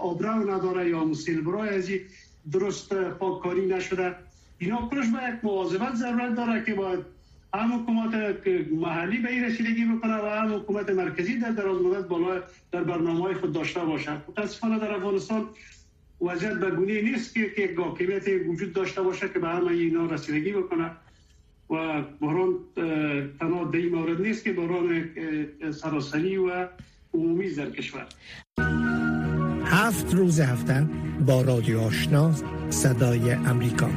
آبرا 0.00 0.38
نداره 0.38 0.88
یا 0.88 1.04
مسیل 1.04 1.40
برای 1.40 1.68
از 1.68 1.90
درست 2.52 2.94
پاککاری 2.94 3.66
نشده. 3.66 4.14
اینا 4.58 4.88
کلش 4.90 5.06
باید 5.08 5.38
مواظبت 5.42 5.94
ضرورت 5.94 6.34
داره 6.34 6.64
که 6.64 6.74
باید 6.74 7.18
هم 7.54 7.82
حکومت 7.82 8.14
محلی 8.72 9.18
به 9.18 9.30
این 9.30 9.44
رسیدگی 9.44 9.84
بکنه 9.84 10.16
و 10.16 10.26
هم 10.26 10.54
حکومت 10.54 10.90
مرکزی 10.90 11.38
در 11.38 11.50
دراز 11.50 11.82
مدت 11.82 12.08
بالا 12.08 12.42
در 12.72 12.84
برنامه 12.84 13.20
های 13.20 13.34
خود 13.34 13.52
داشته 13.52 13.80
باشد 13.80 14.22
متاسفانه 14.28 14.78
در 14.78 14.94
افغانستان 14.94 15.48
وضعیت 16.20 16.52
به 16.52 16.70
گونه 16.70 17.02
نیست 17.02 17.34
که 17.34 17.50
که 17.50 17.74
حاکمیت 17.78 18.22
وجود 18.46 18.72
داشته 18.72 19.02
باشه 19.02 19.28
که 19.28 19.38
به 19.38 19.48
همه 19.48 19.72
اینا 19.72 20.06
رسیدگی 20.06 20.52
بکنه. 20.52 20.90
و 21.70 22.02
بحران 22.20 22.54
تنها 23.40 23.64
در 23.64 23.78
این 23.78 23.94
مورد 23.94 24.20
نیست 24.20 24.44
که 24.44 24.52
بحران 24.52 25.10
سراسری 25.72 26.36
و 26.36 26.68
عمومی 27.14 27.50
در 27.50 27.70
کشور. 27.70 28.06
هفت 29.64 30.14
روز 30.14 30.40
هفته 30.40 30.86
با 31.26 31.42
رادیو 31.42 31.80
آشنا 31.80 32.32
صدای 32.70 33.32
امریکا. 33.32 33.90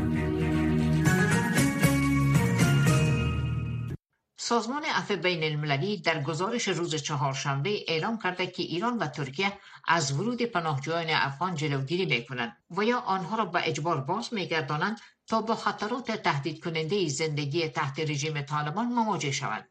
سازمان 4.39 4.83
عفو 4.95 5.15
بین 5.15 5.43
المللی 5.43 6.01
در 6.01 6.21
گزارش 6.21 6.67
روز 6.67 6.95
چهارشنبه 6.95 7.69
اعلام 7.87 8.19
کرده 8.23 8.47
که 8.47 8.63
ایران 8.63 8.97
و 8.97 9.07
ترکیه 9.07 9.51
از 9.87 10.11
ورود 10.11 10.41
پناهجویان 10.41 11.09
افغان 11.09 11.55
جلوگیری 11.55 12.05
می 12.05 12.25
کنند 12.25 12.57
و 12.71 12.83
یا 12.83 12.99
آنها 12.99 13.35
را 13.35 13.45
به 13.45 13.61
اجبار 13.69 14.01
باز 14.01 14.33
می 14.33 14.47
گردانند 14.47 14.99
تا 15.27 15.41
با 15.41 15.55
خطرات 15.55 16.11
تهدید 16.11 16.63
کننده 16.63 17.07
زندگی 17.07 17.67
تحت 17.67 17.99
رژیم 17.99 18.41
طالبان 18.41 18.85
مواجه 18.85 19.31
شوند. 19.31 19.67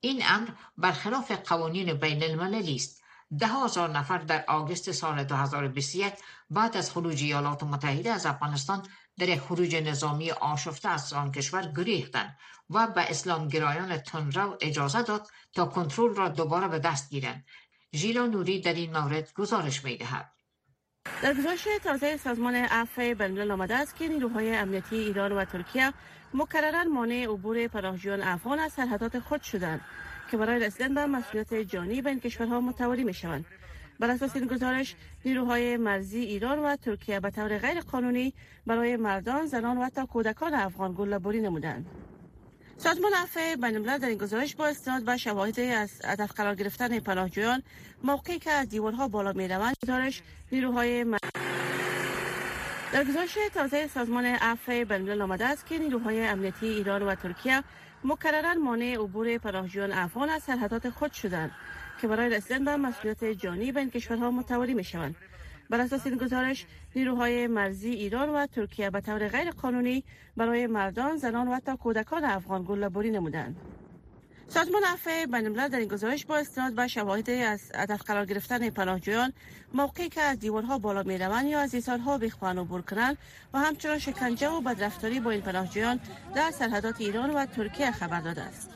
این 0.00 0.22
امر 0.26 0.48
برخلاف 0.78 1.30
قوانین 1.30 1.94
بین 1.94 2.22
المللی 2.22 2.74
است. 2.74 3.04
ده 3.38 3.46
هزار 3.46 3.90
نفر 3.90 4.18
در 4.18 4.44
آگوست 4.48 4.92
سال 4.92 5.24
2021 5.24 6.12
بعد 6.50 6.76
از 6.76 6.90
خروج 6.90 7.22
ایالات 7.22 7.62
متحده 7.62 8.10
از 8.10 8.26
افغانستان 8.26 8.82
در 9.18 9.36
خروج 9.36 9.76
نظامی 9.76 10.30
آشفته 10.30 10.88
از 10.88 11.12
آن 11.12 11.32
کشور 11.32 11.72
گریختند 11.76 12.36
و 12.70 12.86
به 12.86 13.10
اسلام 13.10 13.48
گرایان 13.48 13.96
تنرو 13.96 14.56
اجازه 14.60 15.02
داد 15.02 15.26
تا 15.52 15.64
کنترل 15.66 16.14
را 16.14 16.28
دوباره 16.28 16.68
به 16.68 16.78
دست 16.78 17.10
گیرند 17.10 17.44
ژیلا 17.94 18.26
نوری 18.26 18.60
در 18.60 18.74
این 18.74 18.98
مورد 18.98 19.32
گزارش 19.34 19.84
می 19.84 19.96
دهد. 19.96 20.30
در 21.22 21.34
گزارش 21.34 21.68
تازه 21.84 22.16
سازمان 22.16 22.54
عفو 22.54 23.00
بینالملل 23.00 23.50
آمده 23.50 23.74
است 23.74 23.96
که 23.96 24.08
نیروهای 24.08 24.56
امنیتی 24.56 24.96
ایران 24.96 25.32
و 25.32 25.44
ترکیه 25.44 25.92
مکررا 26.34 26.84
مانع 26.84 27.24
عبور 27.24 27.66
پناهجویان 27.66 28.22
افغان 28.22 28.58
از 28.58 28.72
سرحدات 28.72 29.18
خود 29.18 29.42
شدند 29.42 29.80
که 30.30 30.36
برای 30.36 30.64
رسیدن 30.64 30.94
به 30.94 31.06
مسئولیت 31.06 31.54
جانی 31.54 32.02
بین 32.02 32.20
کشورها 32.20 32.60
متواری 32.60 33.04
می 33.04 33.14
شوند 33.14 33.44
بر 34.00 34.10
اساس 34.10 34.36
این 34.36 34.46
گزارش 34.46 34.94
نیروهای 35.24 35.76
مرزی 35.76 36.20
ایران 36.20 36.58
و 36.58 36.76
ترکیه 36.76 37.20
به 37.20 37.30
طور 37.30 37.58
غیر 37.58 37.80
قانونی 37.80 38.34
برای 38.66 38.96
مردان 38.96 39.46
زنان 39.46 39.78
و 39.78 39.84
حتی 39.84 40.06
کودکان 40.06 40.54
افغان 40.54 40.94
گله‌بری 40.94 41.40
نمودند 41.40 41.86
سازمان 42.78 43.12
عفو 43.12 43.40
بین 43.62 43.96
در 43.96 44.08
این 44.08 44.18
گزارش 44.18 44.54
با 44.54 44.66
استناد 44.66 45.02
به 45.02 45.16
شواهد 45.16 45.60
از 45.60 45.90
هدف 46.04 46.32
قرار 46.32 46.54
گرفتن 46.54 47.00
پناهجویان 47.00 47.62
موقعی 48.04 48.38
که 48.38 48.50
از 48.50 48.68
دیوارها 48.68 49.08
بالا 49.08 49.32
می 49.32 49.48
روند 49.48 49.76
گزارش 49.82 50.22
نیروهای 50.52 51.04
در 52.92 53.04
گزارش 53.04 53.38
تازه 53.54 53.86
سازمان 53.86 54.24
عفو 54.24 54.84
بین 54.84 55.22
آمده 55.22 55.44
است 55.44 55.66
که 55.66 55.78
نیروهای 55.78 56.26
امنیتی 56.26 56.66
ایران 56.66 57.02
و 57.02 57.14
ترکیه 57.14 57.62
مکررا 58.04 58.54
مانع 58.54 58.94
عبور 58.94 59.38
پناهجویان 59.38 59.92
افغان 59.92 60.28
از 60.28 60.42
سرحدات 60.42 60.90
خود 60.90 61.12
شدند 61.12 61.50
که 62.00 62.08
برای 62.08 62.30
رسیدن 62.30 62.64
به 62.64 62.76
مسئولیت 62.76 63.24
جانی 63.24 63.72
بین 63.72 63.90
کشورها 63.90 64.30
متواری 64.30 64.74
می 64.74 64.84
شوند 64.84 65.16
بر 65.70 65.80
اساس 65.80 66.06
این 66.06 66.16
گزارش 66.16 66.66
نیروهای 66.94 67.46
مرزی 67.46 67.90
ایران 67.90 68.28
و 68.28 68.46
ترکیه 68.46 68.90
به 68.90 69.00
طور 69.00 69.28
غیر 69.28 69.50
قانونی 69.50 70.04
برای 70.36 70.66
مردان 70.66 71.16
زنان 71.16 71.48
و 71.48 71.54
حتی 71.54 71.76
کودکان 71.76 72.24
افغان 72.24 72.64
گله‌بری 72.68 73.10
نمودند. 73.10 73.56
سازمان 74.48 74.82
عفو 74.84 75.10
بین 75.32 75.52
در 75.68 75.78
این 75.78 75.88
گزارش 75.88 76.26
با 76.26 76.36
استناد 76.36 76.72
به 76.74 76.86
شواهد 76.86 77.30
از 77.30 77.72
هدف 77.74 78.02
قرار 78.02 78.26
گرفتن 78.26 78.70
پناهجویان 78.70 79.32
موقعی 79.74 80.08
که 80.08 80.20
از 80.20 80.38
دیوارها 80.38 80.78
بالا 80.78 81.02
می‌روند 81.02 81.46
یا 81.46 81.60
از 81.60 81.74
ایسارها 81.74 82.18
بخوان 82.18 82.58
عبور 82.58 82.82
کنند 82.82 83.18
و 83.54 83.58
همچنان 83.58 83.98
شکنجه 83.98 84.48
و 84.48 84.60
بدرفتاری 84.60 85.20
با 85.20 85.30
این 85.30 85.40
پناهجویان 85.40 86.00
در 86.34 86.50
سرحدات 86.50 87.00
ایران 87.00 87.30
و 87.30 87.46
ترکیه 87.46 87.90
خبر 87.90 88.20
داده 88.20 88.42
است. 88.42 88.70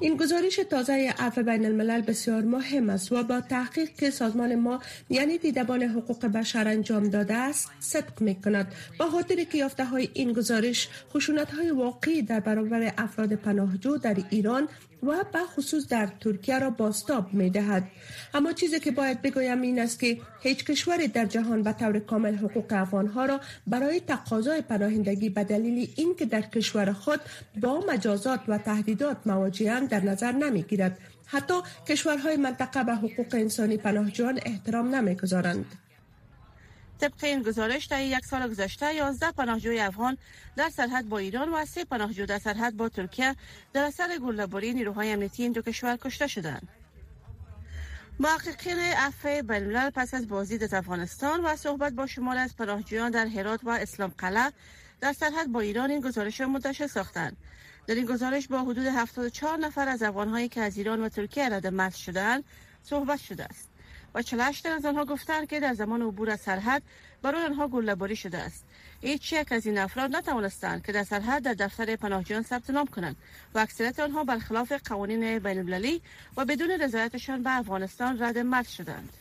این 0.00 0.16
گزارش 0.16 0.60
تازه 0.70 1.14
عفو 1.18 1.42
بین 1.42 1.66
الملل 1.66 2.00
بسیار 2.00 2.42
مهم 2.42 2.90
است 2.90 3.12
و 3.12 3.22
با 3.22 3.40
تحقیق 3.40 3.88
که 3.88 4.10
سازمان 4.10 4.54
ما 4.54 4.80
یعنی 5.10 5.38
دیدبان 5.38 5.82
حقوق 5.82 6.26
بشر 6.26 6.68
انجام 6.68 7.08
داده 7.08 7.34
است 7.34 7.70
صدق 7.80 8.22
می 8.22 8.34
کند 8.34 8.74
با 8.98 9.10
خاطر 9.10 9.44
که 9.44 9.58
یافته 9.58 9.84
های 9.84 10.08
این 10.14 10.32
گزارش 10.32 10.88
خشونت 11.14 11.50
های 11.50 11.70
واقعی 11.70 12.22
در 12.22 12.40
برابر 12.40 12.92
افراد 12.98 13.32
پناهجو 13.32 13.96
در 13.96 14.16
ایران 14.30 14.68
و 15.02 15.24
به 15.32 15.38
خصوص 15.38 15.88
در 15.88 16.06
ترکیه 16.20 16.58
را 16.58 16.70
باستاب 16.70 17.34
می 17.34 17.50
دهد. 17.50 17.84
اما 18.34 18.52
چیزی 18.52 18.80
که 18.80 18.90
باید 18.90 19.22
بگویم 19.22 19.60
این 19.60 19.78
است 19.78 20.00
که 20.00 20.18
هیچ 20.42 20.64
کشوری 20.64 21.08
در 21.08 21.26
جهان 21.26 21.62
به 21.62 21.72
طور 21.72 21.98
کامل 21.98 22.34
حقوق 22.34 22.66
افغانها 22.70 23.24
را 23.26 23.40
برای 23.66 24.00
تقاضای 24.00 24.60
پناهندگی 24.60 25.28
به 25.28 25.44
دلیل 25.44 25.88
اینکه 25.96 26.26
در 26.26 26.42
کشور 26.42 26.92
خود 26.92 27.20
با 27.60 27.84
مجازات 27.88 28.40
و 28.48 28.58
تهدیدات 28.58 29.16
مواجهند 29.26 29.88
در 29.88 30.04
نظر 30.04 30.32
نمی 30.32 30.62
گیرد. 30.62 30.98
حتی 31.26 31.54
کشورهای 31.88 32.36
منطقه 32.36 32.84
به 32.84 32.94
حقوق 32.94 33.26
انسانی 33.32 33.76
پناهجویان 33.76 34.40
احترام 34.46 34.94
نمی 34.94 35.14
گذارند. 35.14 35.87
طبق 37.00 37.24
این 37.24 37.42
گزارش 37.42 37.84
در 37.84 38.02
یک 38.02 38.24
سال 38.24 38.48
گذشته 38.48 38.94
11 38.94 39.32
پناهجوی 39.32 39.80
افغان 39.80 40.16
در 40.56 40.70
سرحد 40.70 41.08
با 41.08 41.18
ایران 41.18 41.48
و 41.48 41.64
سه 41.64 41.84
پناهجو 41.84 42.26
در 42.26 42.38
سرحد 42.38 42.76
با 42.76 42.88
ترکیه 42.88 43.36
در 43.72 43.84
اثر 43.84 44.18
گله‌باری 44.18 44.74
نیروهای 44.74 45.12
امنیتی 45.12 45.42
این 45.42 45.52
دو 45.52 45.62
کشور 45.62 45.96
کشته 45.96 46.26
شدند. 46.26 46.68
محققین 48.20 48.78
عفو 48.78 49.28
بینالملل 49.28 49.90
پس 49.90 50.14
از 50.14 50.28
بازدید 50.28 50.62
از 50.62 50.74
افغانستان 50.74 51.44
و 51.44 51.56
صحبت 51.56 51.92
با 51.92 52.06
شمار 52.06 52.36
از 52.36 52.56
پناهجویان 52.56 53.10
در 53.10 53.26
هرات 53.26 53.60
و 53.64 53.70
اسلام 53.70 54.14
قلعه 54.18 54.52
در 55.00 55.12
سرحد 55.12 55.52
با 55.52 55.60
ایران 55.60 55.90
این 55.90 56.00
گزارش 56.00 56.40
را 56.40 56.48
منتشر 56.48 56.86
ساختند. 56.86 57.36
در 57.86 57.94
این 57.94 58.06
گزارش 58.06 58.48
با 58.48 58.62
حدود 58.62 58.86
74 58.86 59.58
نفر 59.58 59.88
از 59.88 60.02
افغانهایی 60.02 60.48
که 60.48 60.60
از 60.60 60.76
ایران 60.76 61.00
و 61.00 61.08
ترکیه 61.08 61.48
رد 61.48 61.94
شدند 61.94 62.44
صحبت 62.82 63.20
شده 63.20 63.44
است. 63.44 63.68
و 64.14 64.22
48 64.22 64.66
از 64.66 64.84
آنها 64.84 65.04
گفتند 65.04 65.48
که 65.48 65.60
در 65.60 65.74
زمان 65.74 66.02
عبور 66.02 66.30
از 66.30 66.40
سرحد 66.40 66.82
برای 67.22 67.44
آنها 67.44 67.68
گله‌باری 67.68 68.16
شده 68.16 68.38
است. 68.38 68.64
هیچ 69.00 69.32
یک 69.32 69.52
از 69.52 69.66
این 69.66 69.78
افراد 69.78 70.16
نتوانستند 70.16 70.86
که 70.86 70.92
در 70.92 71.04
سرحد 71.04 71.42
در 71.42 71.54
دفتر 71.54 71.96
پناهجویان 71.96 72.42
ثبت 72.42 72.70
نام 72.70 72.86
کنند 72.86 73.16
و 73.54 73.58
اکثریت 73.58 74.00
آنها 74.00 74.24
برخلاف 74.24 74.72
قوانین 74.72 75.38
بین 75.38 75.58
المللی 75.58 76.00
و 76.36 76.44
بدون 76.44 76.70
رضایتشان 76.70 77.42
به 77.42 77.58
افغانستان 77.58 78.22
رد 78.22 78.38
مرد 78.38 78.66
شدند. 78.66 79.12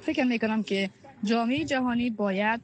فکر 0.00 0.24
می 0.24 0.38
کنم 0.38 0.62
که 0.62 0.90
جامعه 1.24 1.64
جهانی 1.64 2.10
باید 2.10 2.60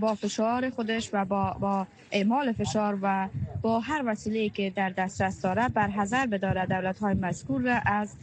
با 0.00 0.14
فشار 0.14 0.70
خودش 0.70 1.10
و 1.12 1.24
با, 1.24 1.56
با 1.60 1.86
اعمال 2.10 2.52
فشار 2.52 2.98
و 3.02 3.28
با 3.62 3.80
هر 3.80 4.02
وسیله 4.06 4.48
که 4.48 4.70
در 4.70 4.90
دسترس 4.90 5.40
دارد 5.40 5.74
بر 5.74 5.88
حذر 5.88 6.26
بداره 6.26 6.66
دولت 6.66 6.98
های 6.98 7.14
مذکور 7.14 7.62
را 7.62 7.80
از 7.86 8.16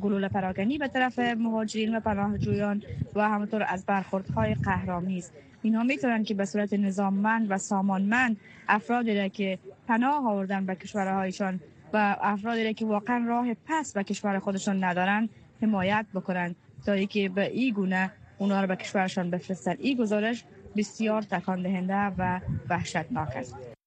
گلوله 0.00 0.28
پراگنی 0.28 0.78
به 0.78 0.88
طرف 0.88 1.18
مهاجرین 1.18 1.96
و 1.96 2.00
پناهجویان 2.00 2.82
و 3.14 3.28
همونطور 3.28 3.64
از 3.68 3.86
برخوردهای 3.86 4.54
قهرامیز 4.54 5.30
اینها 5.62 5.82
می‌تونن 5.82 6.24
که 6.24 6.34
به 6.34 6.44
صورت 6.44 6.72
نظاممند 6.72 7.50
و 7.50 7.58
سامانمند 7.58 8.36
افرادی 8.68 9.14
را 9.14 9.28
که 9.28 9.58
پناه 9.88 10.26
آوردن 10.28 10.66
به 10.66 10.74
کشورهایشان 10.74 11.60
و 11.92 12.16
افرادی 12.20 12.64
را 12.64 12.72
که 12.72 12.86
واقعا 12.86 13.24
راه 13.28 13.46
پس 13.66 13.92
به 13.92 14.04
کشور 14.04 14.38
خودشان 14.38 14.84
ندارن 14.84 15.28
حمایت 15.62 16.06
بکنن. 16.14 16.54
تا 16.86 17.04
که 17.04 17.28
به 17.28 17.50
این 17.50 17.74
گونه 17.74 18.10
اونا 18.38 18.60
رو 18.60 18.66
به 18.66 18.76
کشورشان 18.76 19.30
بفرستن. 19.30 19.74
این 19.78 19.96
گزارش 19.96 20.44
بسیار 20.76 21.22
تکان 21.22 21.62
دهنده 21.62 22.14
و 22.18 22.40
وحشتناک 22.70 23.36
است. 23.36 23.77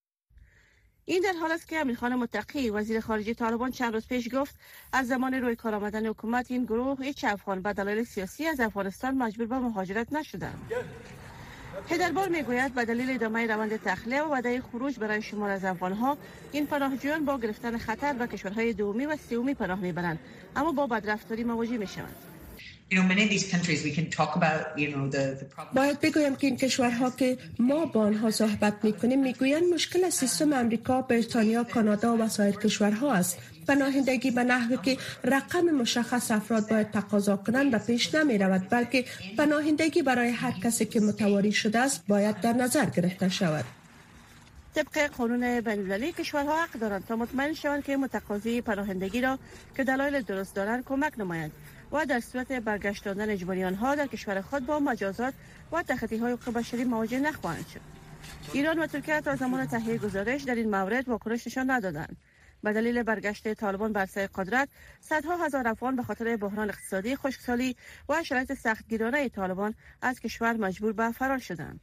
این 1.11 1.21
در 1.21 1.33
حال 1.39 1.51
است 1.51 1.67
که 1.67 1.79
امیر 1.79 1.95
خان 1.95 2.15
متقی 2.15 2.69
وزیر 2.69 2.99
خارجه 2.99 3.33
طالبان 3.33 3.71
چند 3.71 3.93
روز 3.93 4.07
پیش 4.07 4.35
گفت 4.35 4.55
از 4.93 5.07
زمان 5.07 5.33
روی 5.33 5.55
کار 5.55 5.75
آمدن 5.75 6.05
حکومت 6.05 6.51
این 6.51 6.63
گروه 6.63 7.03
هیچ 7.03 7.23
افغان 7.23 7.61
به 7.61 7.73
دلایل 7.73 8.03
سیاسی 8.03 8.45
از 8.45 8.59
افغانستان 8.59 9.17
مجبور 9.17 9.47
به 9.47 9.59
مهاجرت 9.59 10.13
نشدند 10.13 10.71
هدربار 11.89 12.29
می‌گوید 12.29 12.73
به 12.73 12.85
دلیل 12.85 13.11
ادامه 13.11 13.47
روند 13.47 13.83
تخلیه 13.83 14.21
و 14.23 14.31
وعده 14.31 14.61
خروج 14.61 14.99
برای 14.99 15.21
شمار 15.21 15.49
از 15.49 15.65
افغانها 15.65 16.17
این 16.51 16.67
پناهجویان 16.67 17.25
با 17.25 17.37
گرفتن 17.37 17.77
خطر 17.77 18.13
به 18.13 18.27
کشورهای 18.27 18.73
دومی 18.73 19.05
و 19.05 19.17
سومی 19.29 19.53
پناه 19.53 19.79
می‌برند 19.79 20.19
اما 20.55 20.71
با 20.71 20.87
بدرفتاری 20.87 21.43
مواجه 21.43 21.77
می‌شوند. 21.77 22.30
باید 25.75 25.99
بگویم 25.99 26.35
که 26.35 26.47
این 26.47 26.57
کشورها 26.57 27.09
که 27.11 27.37
ما 27.59 27.85
با 27.85 28.01
آنها 28.01 28.31
صحبت 28.31 28.73
می‌کنیم 28.83 29.21
می‌گویند 29.23 29.63
مشکل 29.73 30.09
سیستم 30.09 30.53
امریکا، 30.53 31.01
بریتانیا، 31.01 31.63
کانادا 31.63 32.17
و 32.17 32.27
سایر 32.27 32.55
کشورها 32.55 33.13
است. 33.13 33.37
پناهندگی 33.67 34.31
به 34.31 34.43
نحوی 34.43 34.77
که 34.77 34.97
رقم 35.23 35.61
مشخص 35.61 36.31
افراد 36.31 36.69
باید 36.69 36.91
تقاضا 36.91 37.37
کنند 37.37 37.73
و 37.73 37.79
پیش 37.79 38.15
نمی 38.15 38.37
رود 38.37 38.69
بلکه 38.69 39.05
پناهندگی 39.37 40.01
برای 40.01 40.29
هر 40.29 40.51
کسی 40.51 40.85
که 40.85 40.99
متواری 40.99 41.51
شده 41.51 41.79
است 41.79 42.03
باید 42.07 42.41
در 42.41 42.53
نظر 42.53 42.85
گرفته 42.85 43.29
شود. 43.29 43.65
طبق 44.75 45.07
قانون 45.17 45.61
بین‌المللی 45.61 46.11
کشورها 46.11 46.63
حق 46.63 46.71
دارند 46.79 47.05
تا 47.07 47.15
مطمئن 47.15 47.53
شوند 47.53 47.83
که 47.83 47.97
متقاضی 47.97 48.61
پناهندگی 48.61 49.21
را 49.21 49.39
که 49.77 49.83
دلایل 49.83 50.21
درست 50.21 50.55
دارند 50.55 50.83
کمک 50.85 51.19
نمایند 51.19 51.51
و 51.91 52.05
در 52.05 52.19
صورت 52.19 52.51
برگشتاندن 52.51 53.29
اجباری 53.29 53.63
آنها 53.63 53.95
در 53.95 54.07
کشور 54.07 54.41
خود 54.41 54.65
با 54.65 54.79
مجازات 54.79 55.33
و 55.71 55.83
تخطی 55.83 56.17
های 56.17 56.31
حقوق 56.31 56.53
بشری 56.53 56.83
مواجه 56.83 57.19
نخواهند 57.19 57.67
شد. 57.67 57.81
ایران 58.53 58.79
و 58.79 58.87
ترکیه 58.87 59.21
تا 59.21 59.35
زمان 59.35 59.65
تهیه 59.65 59.97
گزارش 59.97 60.43
در 60.43 60.55
این 60.55 60.69
مورد 60.69 61.09
واکنش 61.09 61.47
نشان 61.47 61.71
ندادند. 61.71 62.17
به 62.63 62.73
دلیل 62.73 63.03
برگشت 63.03 63.53
طالبان 63.53 63.93
بر 63.93 64.05
سر 64.05 64.27
قدرت 64.35 64.69
صدها 64.99 65.45
هزار 65.45 65.67
افغان 65.67 65.95
به 65.95 66.03
خاطر 66.03 66.37
بحران 66.37 66.69
اقتصادی 66.69 67.15
خشکسالی 67.15 67.75
و 68.09 68.23
شرایط 68.23 68.53
سختگیرانه 68.53 69.29
طالبان 69.29 69.73
از 70.01 70.19
کشور 70.19 70.53
مجبور 70.53 70.93
به 70.93 71.11
فرار 71.11 71.39
شدند. 71.39 71.79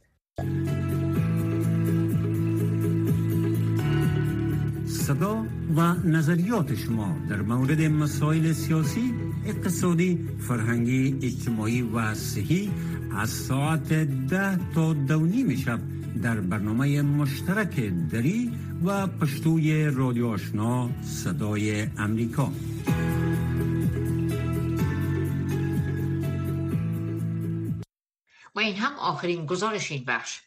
صدا 4.87 5.45
و 5.75 5.93
نظریات 5.93 6.75
شما 6.75 7.17
در 7.29 7.41
مورد 7.41 7.81
مسائل 7.81 8.53
سیاسی، 8.53 9.13
اقتصادی، 9.45 10.29
فرهنگی، 10.47 11.19
اجتماعی 11.21 11.81
و 11.81 12.13
صحی 12.13 12.71
از 13.15 13.29
ساعت 13.29 13.93
ده 14.27 14.59
تا 14.73 14.93
دو 14.93 15.55
شب 15.55 15.79
در 16.23 16.39
برنامه 16.39 17.01
مشترک 17.01 17.75
دری 18.11 18.51
و 18.85 19.07
پشتوی 19.07 19.85
رادیو 19.85 20.27
آشنا 20.27 20.89
صدای 21.03 21.87
امریکا. 21.97 22.51
و 28.55 28.59
این 28.59 28.75
هم 28.75 28.93
آخرین 28.99 29.45
گزارش 29.45 29.91
این 29.91 30.03
بخش. 30.07 30.41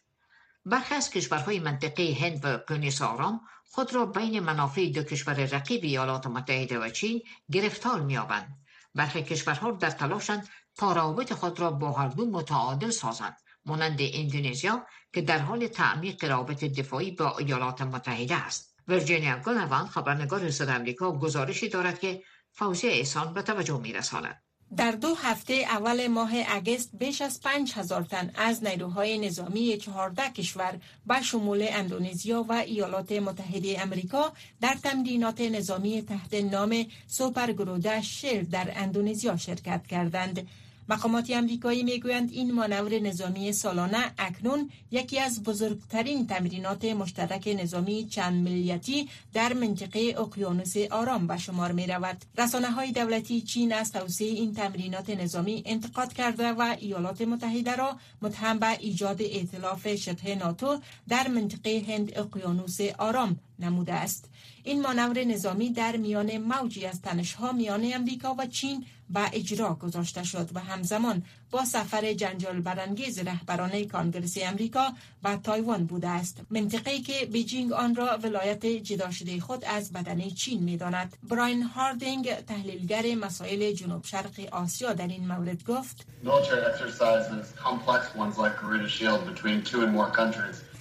برخی 0.67 0.95
از 0.95 1.11
کشورهای 1.11 1.61
منطقه 1.61 2.17
هند 2.21 2.45
و 2.45 2.49
اقیانوس 2.49 3.03
آرام 3.03 3.41
خود 3.65 3.95
را 3.95 4.07
بین 4.07 4.41
منافع 4.41 4.91
دو 4.91 5.03
کشور 5.03 5.35
رقیب 5.35 5.85
ایالات 5.85 6.27
متحده 6.27 6.79
و 6.79 6.89
چین 6.89 7.23
گرفتار 7.53 8.01
میابند 8.01 8.62
برخی 8.95 9.23
کشورها 9.23 9.71
در 9.71 9.91
تلاشند 9.91 10.49
تا 10.77 10.93
روابط 10.93 11.33
خود 11.33 11.61
را 11.61 11.71
با 11.71 11.93
هر 11.93 12.09
دو 12.09 12.31
متعادل 12.31 12.91
سازند. 12.91 13.37
مانند 13.65 13.99
اندونزیا 14.01 14.87
که 15.13 15.23
در 15.23 15.39
حال 15.39 15.67
تعمیق 15.67 16.25
رابط 16.25 16.65
دفاعی 16.65 17.11
با 17.11 17.39
ایالات 17.39 17.83
متحده 17.83 18.35
است. 18.35 18.77
ورجینیا 18.89 19.39
گونوان 19.39 19.87
خبرنگار 19.87 20.51
صدای 20.51 20.77
آمریکا 20.77 21.19
گزارشی 21.19 21.69
دارد 21.69 21.99
که 22.01 22.23
فوزی 22.53 22.89
احسان 22.89 23.35
به 23.35 23.43
توجه 23.43 23.81
میرساند. 23.81 24.43
در 24.77 24.91
دو 24.91 25.15
هفته 25.15 25.55
اول 25.55 26.07
ماه 26.07 26.31
اگست 26.49 26.91
بیش 26.99 27.23
از 27.23 27.41
5000 27.41 28.03
تن 28.03 28.31
از 28.35 28.65
نیروهای 28.65 29.19
نظامی 29.19 29.77
14 29.77 30.31
کشور 30.31 30.81
به 31.07 31.23
شمول 31.23 31.67
اندونزیا 31.71 32.43
و 32.49 32.53
ایالات 32.53 33.13
متحده 33.13 33.83
امریکا 33.83 34.33
در 34.61 34.77
تمرینات 34.83 35.41
نظامی 35.41 36.03
تحت 36.03 36.35
نام 36.35 36.87
سوپر 37.07 37.53
گروده 37.53 38.03
شیر 38.03 38.43
در 38.43 38.73
اندونزیا 38.77 39.37
شرکت 39.37 39.87
کردند. 39.87 40.47
مقامات 40.89 41.31
امریکایی 41.31 41.83
می‌گویند 41.83 42.33
این 42.33 42.53
مانور 42.53 42.99
نظامی 42.99 43.53
سالانه 43.53 44.13
اکنون 44.19 44.71
یکی 44.91 45.19
از 45.19 45.43
بزرگترین 45.43 46.27
تمرینات 46.27 46.85
مشترک 46.85 47.57
نظامی 47.63 48.07
چند 48.07 48.45
ملیتی 48.49 49.09
در 49.33 49.53
منطقه 49.53 50.15
اقیانوس 50.19 50.77
آرام 50.77 51.27
به 51.27 51.39
شمار 51.39 51.73
می 51.73 51.87
رود. 51.87 52.25
رسانه 52.39 52.71
های 52.71 52.93
دولتی 52.93 53.41
چین 53.41 53.73
از 53.73 53.93
توسعه 53.93 54.29
این 54.29 54.55
تمرینات 54.55 55.11
نظامی 55.11 55.63
انتقاد 55.67 56.13
کرده 56.13 56.49
و 56.53 56.77
ایالات 56.81 57.23
متحده 57.23 57.77
را 57.77 57.97
متهم 58.23 58.59
به 58.59 58.71
ایجاد 58.81 59.23
ائتلاف 59.23 59.95
شبه 59.95 60.35
ناتو 60.35 60.81
در 61.09 61.29
منطقه 61.29 61.85
هند 61.89 62.13
اقیانوس 62.19 62.81
آرام 62.99 63.37
نموده 63.65 63.93
است. 63.93 64.31
این 64.65 64.83
مانور 64.83 65.25
نظامی 65.25 65.71
در 65.71 65.97
میان 65.97 66.39
موجی 66.39 66.87
از 66.87 67.01
تنشها 67.01 67.53
میان 67.53 67.91
امریکا 67.95 68.35
و 68.39 68.47
چین 68.47 68.85
به 69.11 69.31
اجرا 69.33 69.75
گذاشته 69.75 70.23
شد 70.25 70.51
و 70.55 70.61
همزمان 70.61 71.23
با 71.51 71.65
سفر 71.65 72.13
جنجال 72.13 72.61
برانگیز 72.61 73.19
رهبران 73.19 73.85
کانگرس 73.85 74.39
امریکا 74.43 74.93
به 75.23 75.37
تایوان 75.37 75.87
بوده 75.87 76.09
است. 76.09 76.41
منطقه‌ای 76.51 77.01
که 77.01 77.27
بیجینگ 77.27 77.73
آن 77.73 77.95
را 77.95 78.19
ولایت 78.23 78.67
جدا 78.67 79.11
شده 79.11 79.41
خود 79.41 79.65
از 79.65 79.93
بدن 79.93 80.29
چین 80.29 80.63
می‌داند. 80.63 81.17
براین 81.23 81.63
هاردینگ 81.63 82.35
تحلیلگر 82.35 83.15
مسائل 83.15 83.73
جنوب 83.73 84.05
شرق 84.05 84.49
آسیا 84.53 84.93
در 84.93 85.07
این 85.07 85.29
مورد 85.29 85.65
گفت 85.65 86.07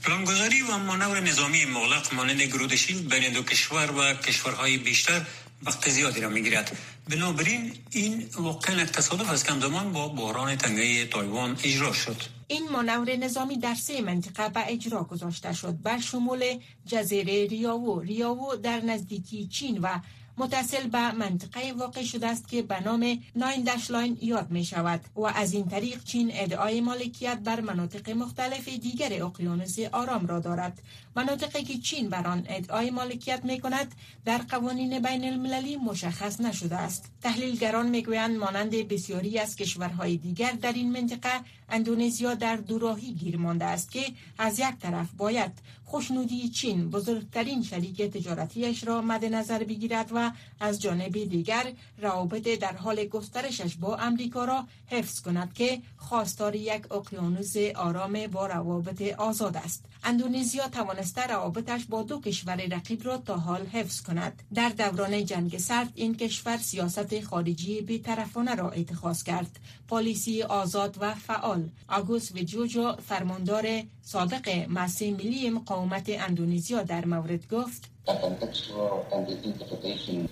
پلانگذاری 0.03 0.61
و 0.61 0.77
مانور 0.77 1.19
نظامی 1.19 1.65
مغلق 1.65 2.13
مانند 2.13 2.41
Garuda 2.41 2.74
Shield 2.74 3.07
بین 3.07 3.33
دو 3.33 3.43
کشور 3.43 3.91
و 3.91 4.13
کشورهای 4.13 4.77
بیشتر 4.77 5.21
وقت 5.63 5.89
زیادی 5.89 6.21
را 6.21 6.29
می‌گیرد. 6.29 6.77
بنابراین 7.09 7.73
این 7.91 8.29
واقعا 8.35 8.85
تصادف 8.85 9.29
است 9.29 9.45
که 9.47 9.53
با 9.93 10.07
بحران 10.07 10.55
تنگه 10.55 11.05
تایوان 11.05 11.57
اجرا 11.63 11.93
شد. 11.93 12.21
این 12.47 12.69
مانور 12.69 13.15
نظامی 13.15 13.57
در 13.57 13.75
سه 13.75 14.01
منطقه 14.01 14.49
به 14.49 14.63
اجرا 14.67 15.03
گذاشته 15.03 15.53
شد. 15.53 15.81
بر 15.81 15.99
شمول 15.99 16.59
جزیره 16.85 17.47
ریاوو 17.47 17.99
ریاوو 17.99 18.55
در 18.55 18.81
نزدیکی 18.81 19.47
چین 19.47 19.77
و 19.77 19.99
متصل 20.37 20.87
به 20.87 21.11
منطقه 21.11 21.73
واقع 21.77 22.03
شده 22.03 22.27
است 22.27 22.47
که 22.47 22.61
به 22.61 22.79
نام 22.79 23.19
ناین 23.35 23.63
دشلاین 23.63 24.17
یاد 24.21 24.51
می 24.51 24.65
شود 24.65 25.01
و 25.15 25.21
از 25.21 25.53
این 25.53 25.67
طریق 25.69 26.03
چین 26.03 26.31
ادعای 26.33 26.81
مالکیت 26.81 27.37
بر 27.37 27.61
مناطق 27.61 28.09
مختلف 28.09 28.69
دیگر 28.69 29.23
اقیانوس 29.23 29.79
آرام 29.91 30.27
را 30.27 30.39
دارد. 30.39 30.81
مناطقی 31.15 31.63
که 31.63 31.77
چین 31.77 32.09
بر 32.09 32.27
آن 32.27 32.45
ادعای 32.49 32.89
مالکیت 32.89 33.45
می 33.45 33.59
کند 33.59 33.95
در 34.25 34.37
قوانین 34.37 34.99
بین 34.99 35.25
المللی 35.25 35.77
مشخص 35.77 36.41
نشده 36.41 36.75
است. 36.75 37.11
تحلیلگران 37.21 37.89
می‌گویند 37.89 38.37
مانند 38.37 38.71
بسیاری 38.71 39.39
از 39.39 39.55
کشورهای 39.55 40.17
دیگر 40.17 40.51
در 40.51 40.73
این 40.73 40.91
منطقه 40.91 41.31
اندونزیا 41.71 42.33
در 42.33 42.55
دوراهی 42.55 43.13
گیر 43.13 43.37
مانده 43.37 43.65
است 43.65 43.91
که 43.91 44.05
از 44.37 44.59
یک 44.59 44.79
طرف 44.79 45.07
باید 45.17 45.51
خوشنودی 45.91 46.49
چین 46.49 46.89
بزرگترین 46.89 47.63
شریک 47.63 48.01
تجارتیش 48.01 48.83
را 48.83 49.01
مد 49.01 49.25
نظر 49.25 49.63
بگیرد 49.63 50.11
و 50.15 50.31
از 50.59 50.81
جانب 50.81 51.11
دیگر 51.11 51.73
روابط 51.97 52.59
در 52.59 52.75
حال 52.75 53.05
گسترشش 53.05 53.75
با 53.75 53.95
امریکا 53.95 54.45
را 54.45 54.67
حفظ 54.87 55.21
کند 55.21 55.53
که 55.53 55.81
خواستار 55.97 56.55
یک 56.55 56.91
اقیانوس 56.91 57.55
آرام 57.75 58.27
با 58.27 58.47
روابط 58.47 59.01
آزاد 59.01 59.57
است. 59.57 59.85
اندونزیا 60.03 60.67
توانسته 60.67 61.27
روابطش 61.27 61.85
با 61.85 62.03
دو 62.03 62.21
کشور 62.21 62.55
رقیب 62.55 63.05
را 63.05 63.17
تا 63.17 63.37
حال 63.37 63.65
حفظ 63.65 64.01
کند. 64.01 64.43
در 64.53 64.69
دوران 64.69 65.25
جنگ 65.25 65.57
سرد 65.57 65.91
این 65.95 66.15
کشور 66.15 66.57
سیاست 66.57 67.21
خارجی 67.21 67.81
بیطرفانه 67.81 68.55
را 68.55 68.71
اتخاذ 68.71 69.23
کرد. 69.23 69.59
پالیسی 69.87 70.43
آزاد 70.43 70.97
و 70.99 71.13
فعال 71.13 71.60
آگوست 71.87 72.31
ویجوجو 72.35 72.95
فرماندار 73.07 73.83
سابق 74.01 74.65
مسی 74.69 75.11
ملی 75.11 75.49
مقاومت 75.49 76.09
اندونزیا 76.09 76.83
در 76.83 77.05
مورد 77.05 77.47
گفت 77.47 77.91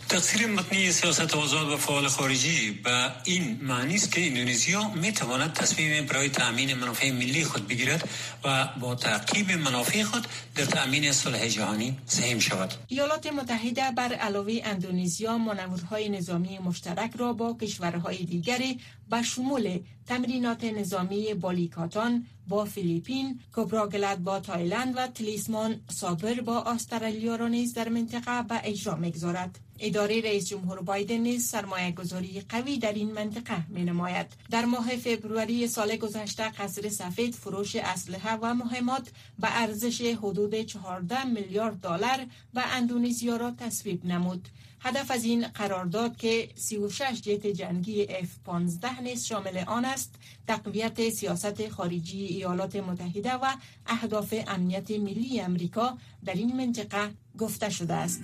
تقصیر 0.09 0.47
متنی 0.47 0.91
سیاست 0.91 1.35
آزاد 1.35 1.71
و 1.71 1.77
فعال 1.77 2.07
خارجی 2.07 2.71
به 2.71 3.11
این 3.23 3.59
معنی 3.61 3.95
است 3.95 4.11
که 4.11 4.27
اندونزیا 4.27 4.89
می 4.89 5.11
تواند 5.11 5.53
تصمیم 5.53 6.05
برای 6.05 6.29
تأمین 6.29 6.73
منافع 6.73 7.11
ملی 7.11 7.43
خود 7.43 7.67
بگیرد 7.67 8.09
و 8.43 8.67
با 8.79 8.95
تعقیب 8.95 9.51
منافع 9.51 10.03
خود 10.03 10.27
در 10.55 10.65
تأمین 10.65 11.11
صلح 11.11 11.47
جهانی 11.47 11.97
سهم 12.05 12.39
شود. 12.39 12.73
ایالات 12.87 13.27
متحده 13.27 13.91
بر 13.91 14.13
علاوه 14.13 14.61
اندونزیا 14.63 15.37
منورهای 15.37 16.09
نظامی 16.09 16.59
مشترک 16.59 17.11
را 17.17 17.33
با 17.33 17.57
کشورهای 17.61 18.17
دیگری 18.17 18.79
به 19.09 19.21
شمول 19.21 19.79
تمرینات 20.07 20.63
نظامی 20.63 21.33
بالیکاتان 21.33 22.25
با 22.49 22.65
فیلیپین، 22.65 23.39
کوبراگلت 23.55 24.17
با 24.17 24.39
تایلند 24.39 24.93
و 24.97 25.07
تلیسمان 25.07 25.81
سابر 25.89 26.41
با 26.41 26.63
استرالیا 26.63 27.35
را 27.35 27.47
نیز 27.47 27.73
در 27.73 27.89
منطقه 27.89 28.43
به 28.43 28.61
اجرا 28.63 28.95
می‌گذارد. 28.95 29.59
اداره 29.79 30.21
رئیس 30.21 30.47
جمهور 30.47 30.81
بایدن 30.81 31.17
نیز 31.17 31.47
سرمایه 31.47 31.91
گذاری 31.91 32.41
قوی 32.49 32.77
در 32.77 32.93
این 32.93 33.11
منطقه 33.11 33.65
می 33.69 33.83
نماید. 33.83 34.27
در 34.51 34.65
ماه 34.65 34.95
فبروری 34.95 35.67
سال 35.67 35.95
گذشته 35.95 36.49
قصر 36.49 36.89
سفید 36.89 37.35
فروش 37.35 37.75
اسلحه 37.75 38.37
و 38.41 38.53
مهمات 38.53 39.09
به 39.39 39.61
ارزش 39.61 40.01
حدود 40.01 40.61
14 40.61 41.23
میلیارد 41.23 41.79
دلار 41.81 42.25
به 42.53 42.75
اندونزیا 42.75 43.37
را 43.37 43.51
تصویب 43.51 44.05
نمود. 44.05 44.47
هدف 44.81 45.11
از 45.11 45.23
این 45.23 45.47
قرارداد 45.47 46.17
که 46.17 46.49
36 46.55 47.21
جت 47.21 47.47
جنگی 47.47 48.07
F-15 48.07 49.01
نیز 49.03 49.25
شامل 49.25 49.63
آن 49.67 49.85
است 49.85 50.15
تقویت 50.47 51.09
سیاست 51.09 51.69
خارجی 51.69 52.25
ایالات 52.25 52.75
متحده 52.75 53.33
و 53.33 53.53
اهداف 53.87 54.33
امنیت 54.47 54.91
ملی 54.91 55.41
امریکا 55.41 55.97
در 56.25 56.33
این 56.33 56.57
منطقه 56.57 57.11
گفته 57.39 57.69
شده 57.69 57.93
است. 57.93 58.23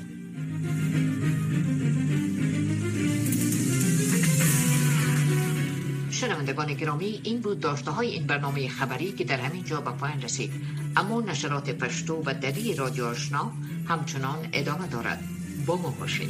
شنوندگان 6.11 6.73
گرامی 6.73 7.21
این 7.23 7.41
بود 7.41 7.59
داشته 7.59 7.91
های 7.91 8.07
این 8.07 8.27
برنامه 8.27 8.67
خبری 8.67 9.11
که 9.11 9.23
در 9.23 9.37
همین 9.37 9.63
جا 9.63 9.81
به 9.81 9.91
پایان 9.91 10.21
رسید. 10.21 10.51
اما 10.95 11.21
نشرات 11.21 11.69
پشتو 11.69 12.23
و 12.25 12.33
دری 12.33 12.75
رادیو 12.75 13.05
آشنا 13.05 13.51
همچنان 13.87 14.49
ادامه 14.53 14.87
دارد. 14.87 15.34
با 15.65 15.75
ما 15.75 15.89
باشید 15.99 16.30